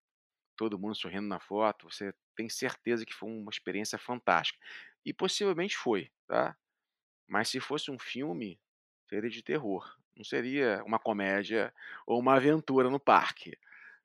[0.55, 4.59] todo mundo sorrindo na foto, você tem certeza que foi uma experiência fantástica.
[5.05, 6.55] E possivelmente foi, tá?
[7.27, 8.59] Mas se fosse um filme,
[9.07, 9.97] seria de terror.
[10.15, 11.73] Não seria uma comédia
[12.05, 13.57] ou uma aventura no parque.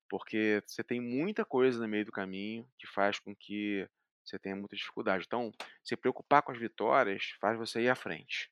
[0.09, 3.89] Porque você tem muita coisa no meio do caminho que faz com que
[4.25, 5.25] você tenha muita dificuldade.
[5.27, 5.53] Então,
[5.85, 8.51] se preocupar com as vitórias faz você ir à frente.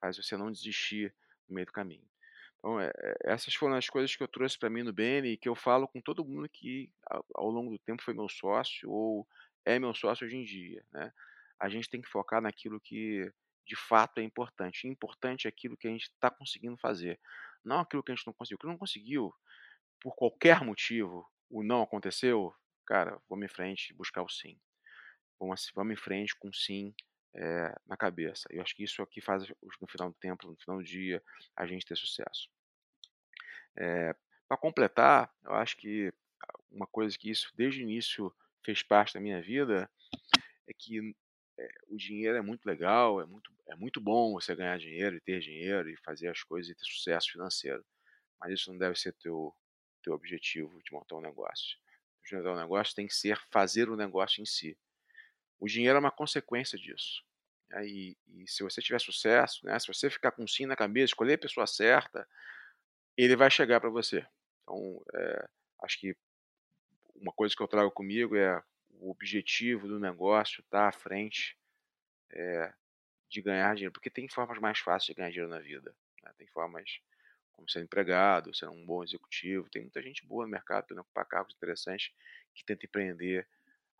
[0.00, 1.14] Faz você não desistir
[1.48, 2.09] no meio do caminho.
[2.60, 2.92] Então, é,
[3.24, 5.88] essas foram as coisas que eu trouxe para mim no Bene e que eu falo
[5.88, 6.92] com todo mundo que
[7.34, 9.26] ao, longo do tempo foi meu sócio ou
[9.64, 10.84] é meu sócio hoje em dia.
[10.92, 11.10] Né?
[11.58, 13.32] A gente tem que focar naquilo que
[13.66, 14.86] de fato é importante.
[14.86, 17.18] Importante é aquilo que a gente está conseguindo fazer,
[17.64, 18.58] não aquilo que a gente não conseguiu.
[18.58, 19.34] Que não conseguiu,
[19.98, 22.54] por qualquer motivo, o não aconteceu,
[22.86, 24.60] cara, vamos em frente buscar o sim.
[25.38, 26.94] Vamos, vamos em frente com sim
[27.34, 28.48] é, na cabeça.
[28.50, 29.48] Eu acho que isso aqui faz,
[29.80, 31.22] no final do tempo, no final do dia,
[31.56, 32.48] a gente ter sucesso.
[33.76, 34.14] É,
[34.48, 36.12] Para completar, eu acho que
[36.70, 39.90] uma coisa que isso, desde o início, fez parte da minha vida,
[40.66, 41.14] é que
[41.58, 45.20] é, o dinheiro é muito legal, é muito, é muito bom você ganhar dinheiro e
[45.20, 47.84] ter dinheiro e fazer as coisas e ter sucesso financeiro.
[48.40, 49.54] Mas isso não deve ser teu,
[50.02, 51.78] teu objetivo de montar um negócio.
[52.24, 54.76] De montar um negócio tem que ser fazer o negócio em si.
[55.60, 57.22] O dinheiro é uma consequência disso.
[57.84, 61.34] E, e, se você tiver sucesso, né, se você ficar com sim na cabeça, escolher
[61.34, 62.26] a pessoa certa,
[63.16, 64.26] ele vai chegar para você.
[64.62, 65.48] Então, é,
[65.82, 66.16] acho que
[67.14, 71.56] uma coisa que eu trago comigo é o objetivo do negócio estar tá à frente
[72.30, 72.72] é,
[73.28, 75.94] de ganhar dinheiro, porque tem formas mais fáceis de ganhar dinheiro na vida.
[76.22, 76.32] Né?
[76.36, 76.98] Tem formas
[77.52, 79.68] como ser empregado, ser um bom executivo.
[79.70, 82.12] Tem muita gente boa no mercado, tendo ocupar cargos interessantes,
[82.54, 83.46] que tenta empreender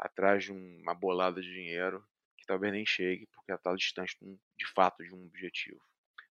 [0.00, 2.02] atrás de uma bolada de dinheiro
[2.38, 5.80] que talvez nem chegue, porque ela está distante de fato de um objetivo.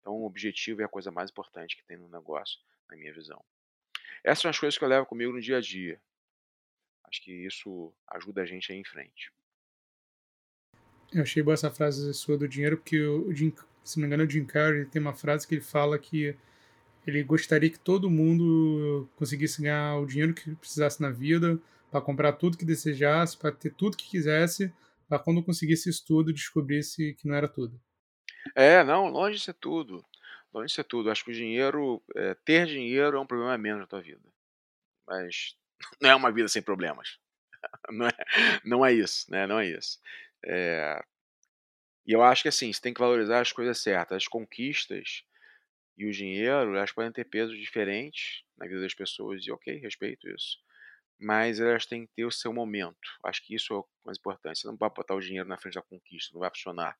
[0.00, 3.44] Então, o objetivo é a coisa mais importante que tem no negócio, na minha visão.
[4.22, 6.00] Essas são as coisas que eu levo comigo no dia a dia.
[7.04, 9.32] Acho que isso ajuda a gente a ir em frente.
[11.12, 13.52] Eu achei boa essa frase sua do dinheiro, porque o Jim,
[13.82, 16.36] se não me engano, o Jim Carrey tem uma frase que ele fala que
[17.06, 21.60] ele gostaria que todo mundo conseguisse ganhar o dinheiro que precisasse na vida,
[21.96, 24.70] para comprar tudo que desejasse, para ter tudo que quisesse,
[25.08, 27.80] para quando conseguisse isso tudo, descobrisse que não era tudo.
[28.54, 30.04] É, não, longe de ser tudo.
[30.52, 31.10] Longe de ser tudo.
[31.10, 34.28] Acho que o dinheiro, é, ter dinheiro é um problema menos na tua vida.
[35.06, 35.56] Mas
[36.02, 37.18] não é uma vida sem problemas.
[37.90, 38.12] Não é,
[38.64, 39.44] não é isso, né?
[39.44, 39.98] Não é isso.
[40.44, 41.02] É,
[42.06, 44.18] e eu acho que assim, você tem que valorizar as coisas certas.
[44.18, 45.24] As conquistas
[45.96, 50.28] e o dinheiro, elas podem ter pesos diferentes na vida das pessoas, e ok, respeito
[50.28, 50.58] isso.
[51.18, 52.98] Mas elas têm que ter o seu momento.
[53.24, 54.60] Acho que isso é o mais importante.
[54.60, 56.98] Você não pode botar o dinheiro na frente da conquista, não vai funcionar.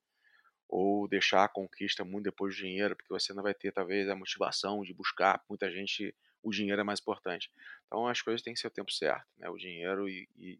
[0.68, 4.16] Ou deixar a conquista muito depois do dinheiro, porque você não vai ter, talvez, a
[4.16, 5.42] motivação de buscar.
[5.48, 7.52] Muita gente, o dinheiro é mais importante.
[7.86, 9.48] Então as coisas têm que ser o tempo certo, né?
[9.50, 10.58] o dinheiro e, e,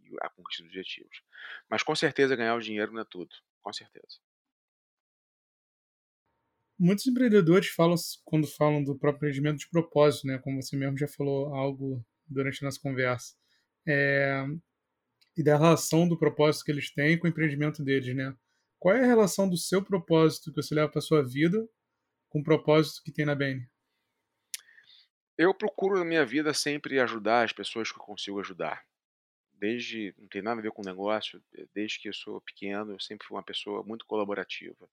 [0.00, 1.22] e a conquista dos objetivos.
[1.70, 4.18] Mas com certeza ganhar o dinheiro não é tudo, com certeza.
[6.78, 10.38] Muitos empreendedores falam, quando falam do próprio empreendimento, de propósito, né?
[10.38, 13.34] Como você mesmo já falou algo durante a nossa conversa.
[13.86, 14.44] É,
[15.36, 18.36] e da relação do propósito que eles têm com o empreendimento deles, né?
[18.78, 21.68] Qual é a relação do seu propósito que você leva para sua vida
[22.28, 23.66] com o propósito que tem na Bain?
[25.36, 28.84] Eu procuro na minha vida sempre ajudar as pessoas que eu consigo ajudar.
[29.52, 31.42] Desde, não tem nada a ver com negócio,
[31.74, 34.88] desde que eu sou pequeno, eu sempre fui uma pessoa muito colaborativa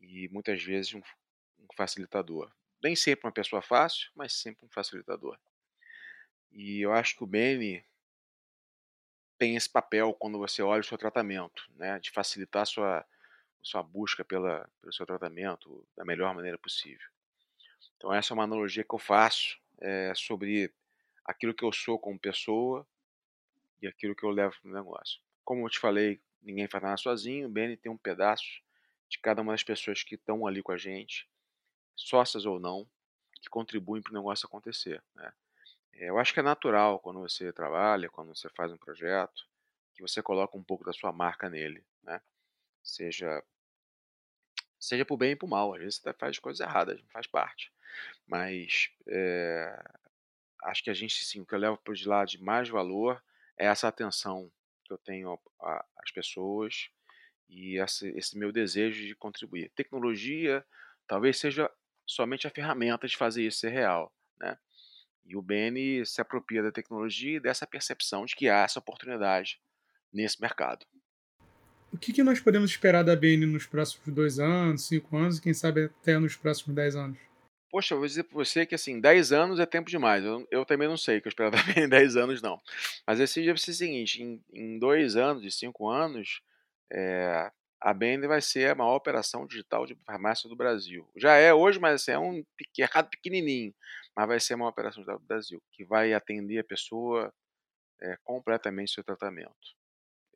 [0.00, 1.02] e muitas vezes um,
[1.58, 2.50] um facilitador.
[2.82, 5.38] Nem sempre uma pessoa fácil, mas sempre um facilitador.
[6.52, 7.84] E eu acho que o Beni
[9.38, 13.04] tem esse papel quando você olha o seu tratamento, né, de facilitar a sua, a
[13.62, 17.06] sua busca pela, pelo seu tratamento da melhor maneira possível.
[17.96, 20.72] Então essa é uma analogia que eu faço é, sobre
[21.24, 22.86] aquilo que eu sou como pessoa
[23.80, 25.20] e aquilo que eu levo no negócio.
[25.44, 28.60] Como eu te falei, ninguém faz nada sozinho, o Beni tem um pedaço
[29.08, 31.28] de cada uma das pessoas que estão ali com a gente,
[31.94, 32.88] sócias ou não,
[33.40, 35.02] que contribuem para o negócio acontecer.
[35.14, 35.32] Né?
[35.94, 39.46] É, eu acho que é natural quando você trabalha, quando você faz um projeto,
[39.94, 42.20] que você coloca um pouco da sua marca nele, né?
[42.82, 43.42] Seja
[44.78, 45.74] seja por bem e por mal.
[45.74, 47.72] Às vezes você faz coisas erradas, faz parte.
[48.26, 49.82] Mas é,
[50.64, 53.22] acho que a gente, sim, o que eu levo para de lado de mais valor
[53.58, 54.50] é essa atenção
[54.84, 55.38] que eu tenho
[55.96, 56.90] às pessoas
[57.48, 59.70] e esse, esse meu desejo de contribuir.
[59.70, 60.64] Tecnologia
[61.06, 61.70] talvez seja
[62.06, 64.58] somente a ferramenta de fazer isso ser real, né?
[65.28, 69.60] E o Beni se apropria da tecnologia e dessa percepção de que há essa oportunidade
[70.12, 70.86] nesse mercado.
[71.92, 75.42] O que, que nós podemos esperar da Beni nos próximos dois anos, cinco anos e
[75.42, 77.18] quem sabe até nos próximos dez anos?
[77.70, 80.24] Poxa, eu vou dizer para você que assim, 10 anos é tempo demais.
[80.24, 82.58] Eu, eu também não sei o que eu esperava em 10 anos, não.
[83.06, 86.40] Mas esse dia vai ser o seguinte: em, em dois anos, de cinco anos,
[86.90, 87.50] é,
[87.80, 91.06] a Bender vai ser a maior operação digital de farmácia do Brasil.
[91.16, 92.42] Já é hoje, mas assim, é um
[92.76, 93.74] mercado pequenininho,
[94.18, 97.32] mas vai ser a maior operação do Brasil, que vai atender a pessoa
[98.00, 99.76] é, completamente seu tratamento.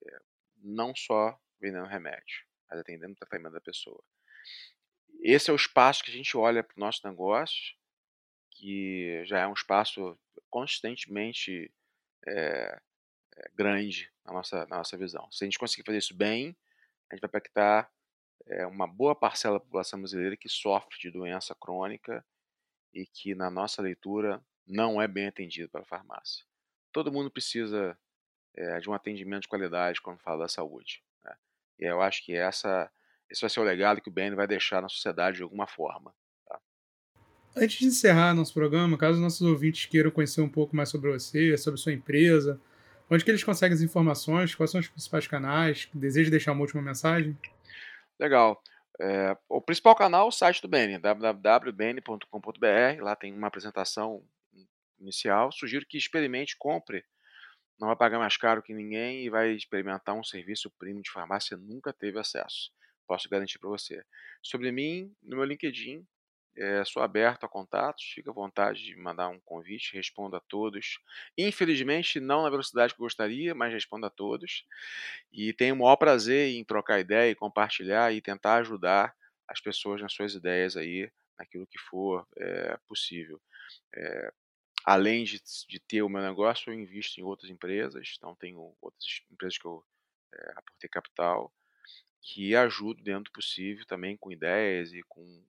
[0.07, 0.21] É,
[0.59, 4.01] não só vendendo remédio, mas atendendo o tratamento da pessoa.
[5.21, 7.75] Esse é o espaço que a gente olha para o nosso negócio,
[8.53, 10.17] que já é um espaço
[10.49, 11.75] consistentemente
[12.29, 12.81] é,
[13.53, 15.29] grande na nossa, na nossa visão.
[15.33, 16.57] Se a gente conseguir fazer isso bem,
[17.11, 17.91] a gente vai impactar
[18.71, 22.25] uma boa parcela da população brasileira que sofre de doença crônica
[22.93, 26.45] e que, na nossa leitura, não é bem atendido pela farmácia.
[26.93, 27.97] Todo mundo precisa
[28.55, 31.03] é, de um atendimento de qualidade quando fala da saúde.
[31.25, 31.35] Né?
[31.81, 32.91] E eu acho que essa,
[33.31, 36.15] esse vai ser o legado que o BN vai deixar na sociedade de alguma forma.
[36.47, 36.61] Tá?
[37.57, 41.57] Antes de encerrar nosso programa, caso nossos ouvintes queiram conhecer um pouco mais sobre você,
[41.57, 42.61] sobre sua empresa,
[43.11, 46.83] onde que eles conseguem as informações, quais são os principais canais, deseja deixar uma última
[46.83, 47.37] mensagem?
[48.19, 48.63] Legal.
[49.01, 52.23] É, o principal canal é o site do BN, www.bn.com.br.
[53.03, 54.23] Lá tem uma apresentação
[55.01, 55.51] inicial.
[55.53, 57.05] Sugiro que experimente, compre.
[57.81, 61.57] Não vai pagar mais caro que ninguém e vai experimentar um serviço premium de farmácia
[61.57, 62.71] nunca teve acesso.
[63.07, 64.05] Posso garantir para você.
[64.43, 66.07] Sobre mim, no meu LinkedIn,
[66.57, 70.99] é, sou aberto a contatos, fica à vontade de mandar um convite, respondo a todos.
[71.37, 74.67] Infelizmente, não na velocidade que gostaria, mas respondo a todos.
[75.33, 79.15] E tenho o maior prazer em trocar ideia e compartilhar e tentar ajudar
[79.49, 83.41] as pessoas nas suas ideias aí, naquilo que for é, possível.
[83.95, 84.33] É,
[84.85, 89.23] além de, de, ter o meu negócio, eu invisto em outras empresas, então tenho outras
[89.31, 89.85] empresas que eu
[90.57, 91.53] aportei capital,
[92.21, 95.43] que ajudo dentro do possível também com ideias e com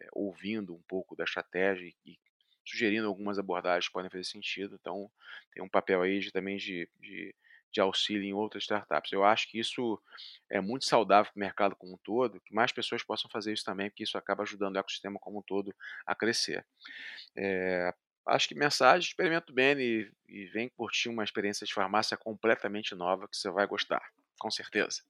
[0.00, 2.18] é, ouvindo um pouco da estratégia e,
[2.64, 4.76] sugerindo algumas abordagens que podem fazer sentido.
[4.80, 5.10] Então,
[5.52, 7.34] tem um papel aí de, também de, de,
[7.72, 9.12] de auxílio em outras startups.
[9.12, 10.00] Eu acho que isso
[10.48, 13.64] é muito saudável para o mercado como um todo, que mais pessoas possam fazer isso
[13.64, 15.74] também, porque isso acaba ajudando o ecossistema como um todo
[16.06, 16.64] a crescer.
[17.36, 17.92] É,
[18.26, 23.28] acho que mensagem, experimenta bem e, e vem curtir uma experiência de farmácia completamente nova
[23.28, 24.02] que você vai gostar,
[24.38, 25.02] com certeza.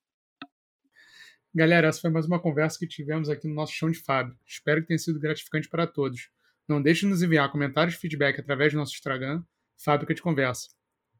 [1.53, 4.38] Galera, essa foi mais uma conversa que tivemos aqui no nosso chão de fábrica.
[4.46, 6.30] Espero que tenha sido gratificante para todos.
[6.68, 9.42] Não deixe de nos enviar comentários e feedback através do nosso Instagram,
[9.76, 10.68] Fábrica de Conversa.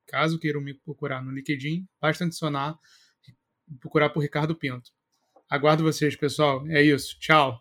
[0.07, 2.79] Caso queiram me procurar no LinkedIn, basta adicionar
[3.29, 4.93] e procurar por Ricardo Pinto.
[5.49, 6.65] Aguardo vocês, pessoal.
[6.69, 7.19] É isso.
[7.19, 7.61] Tchau.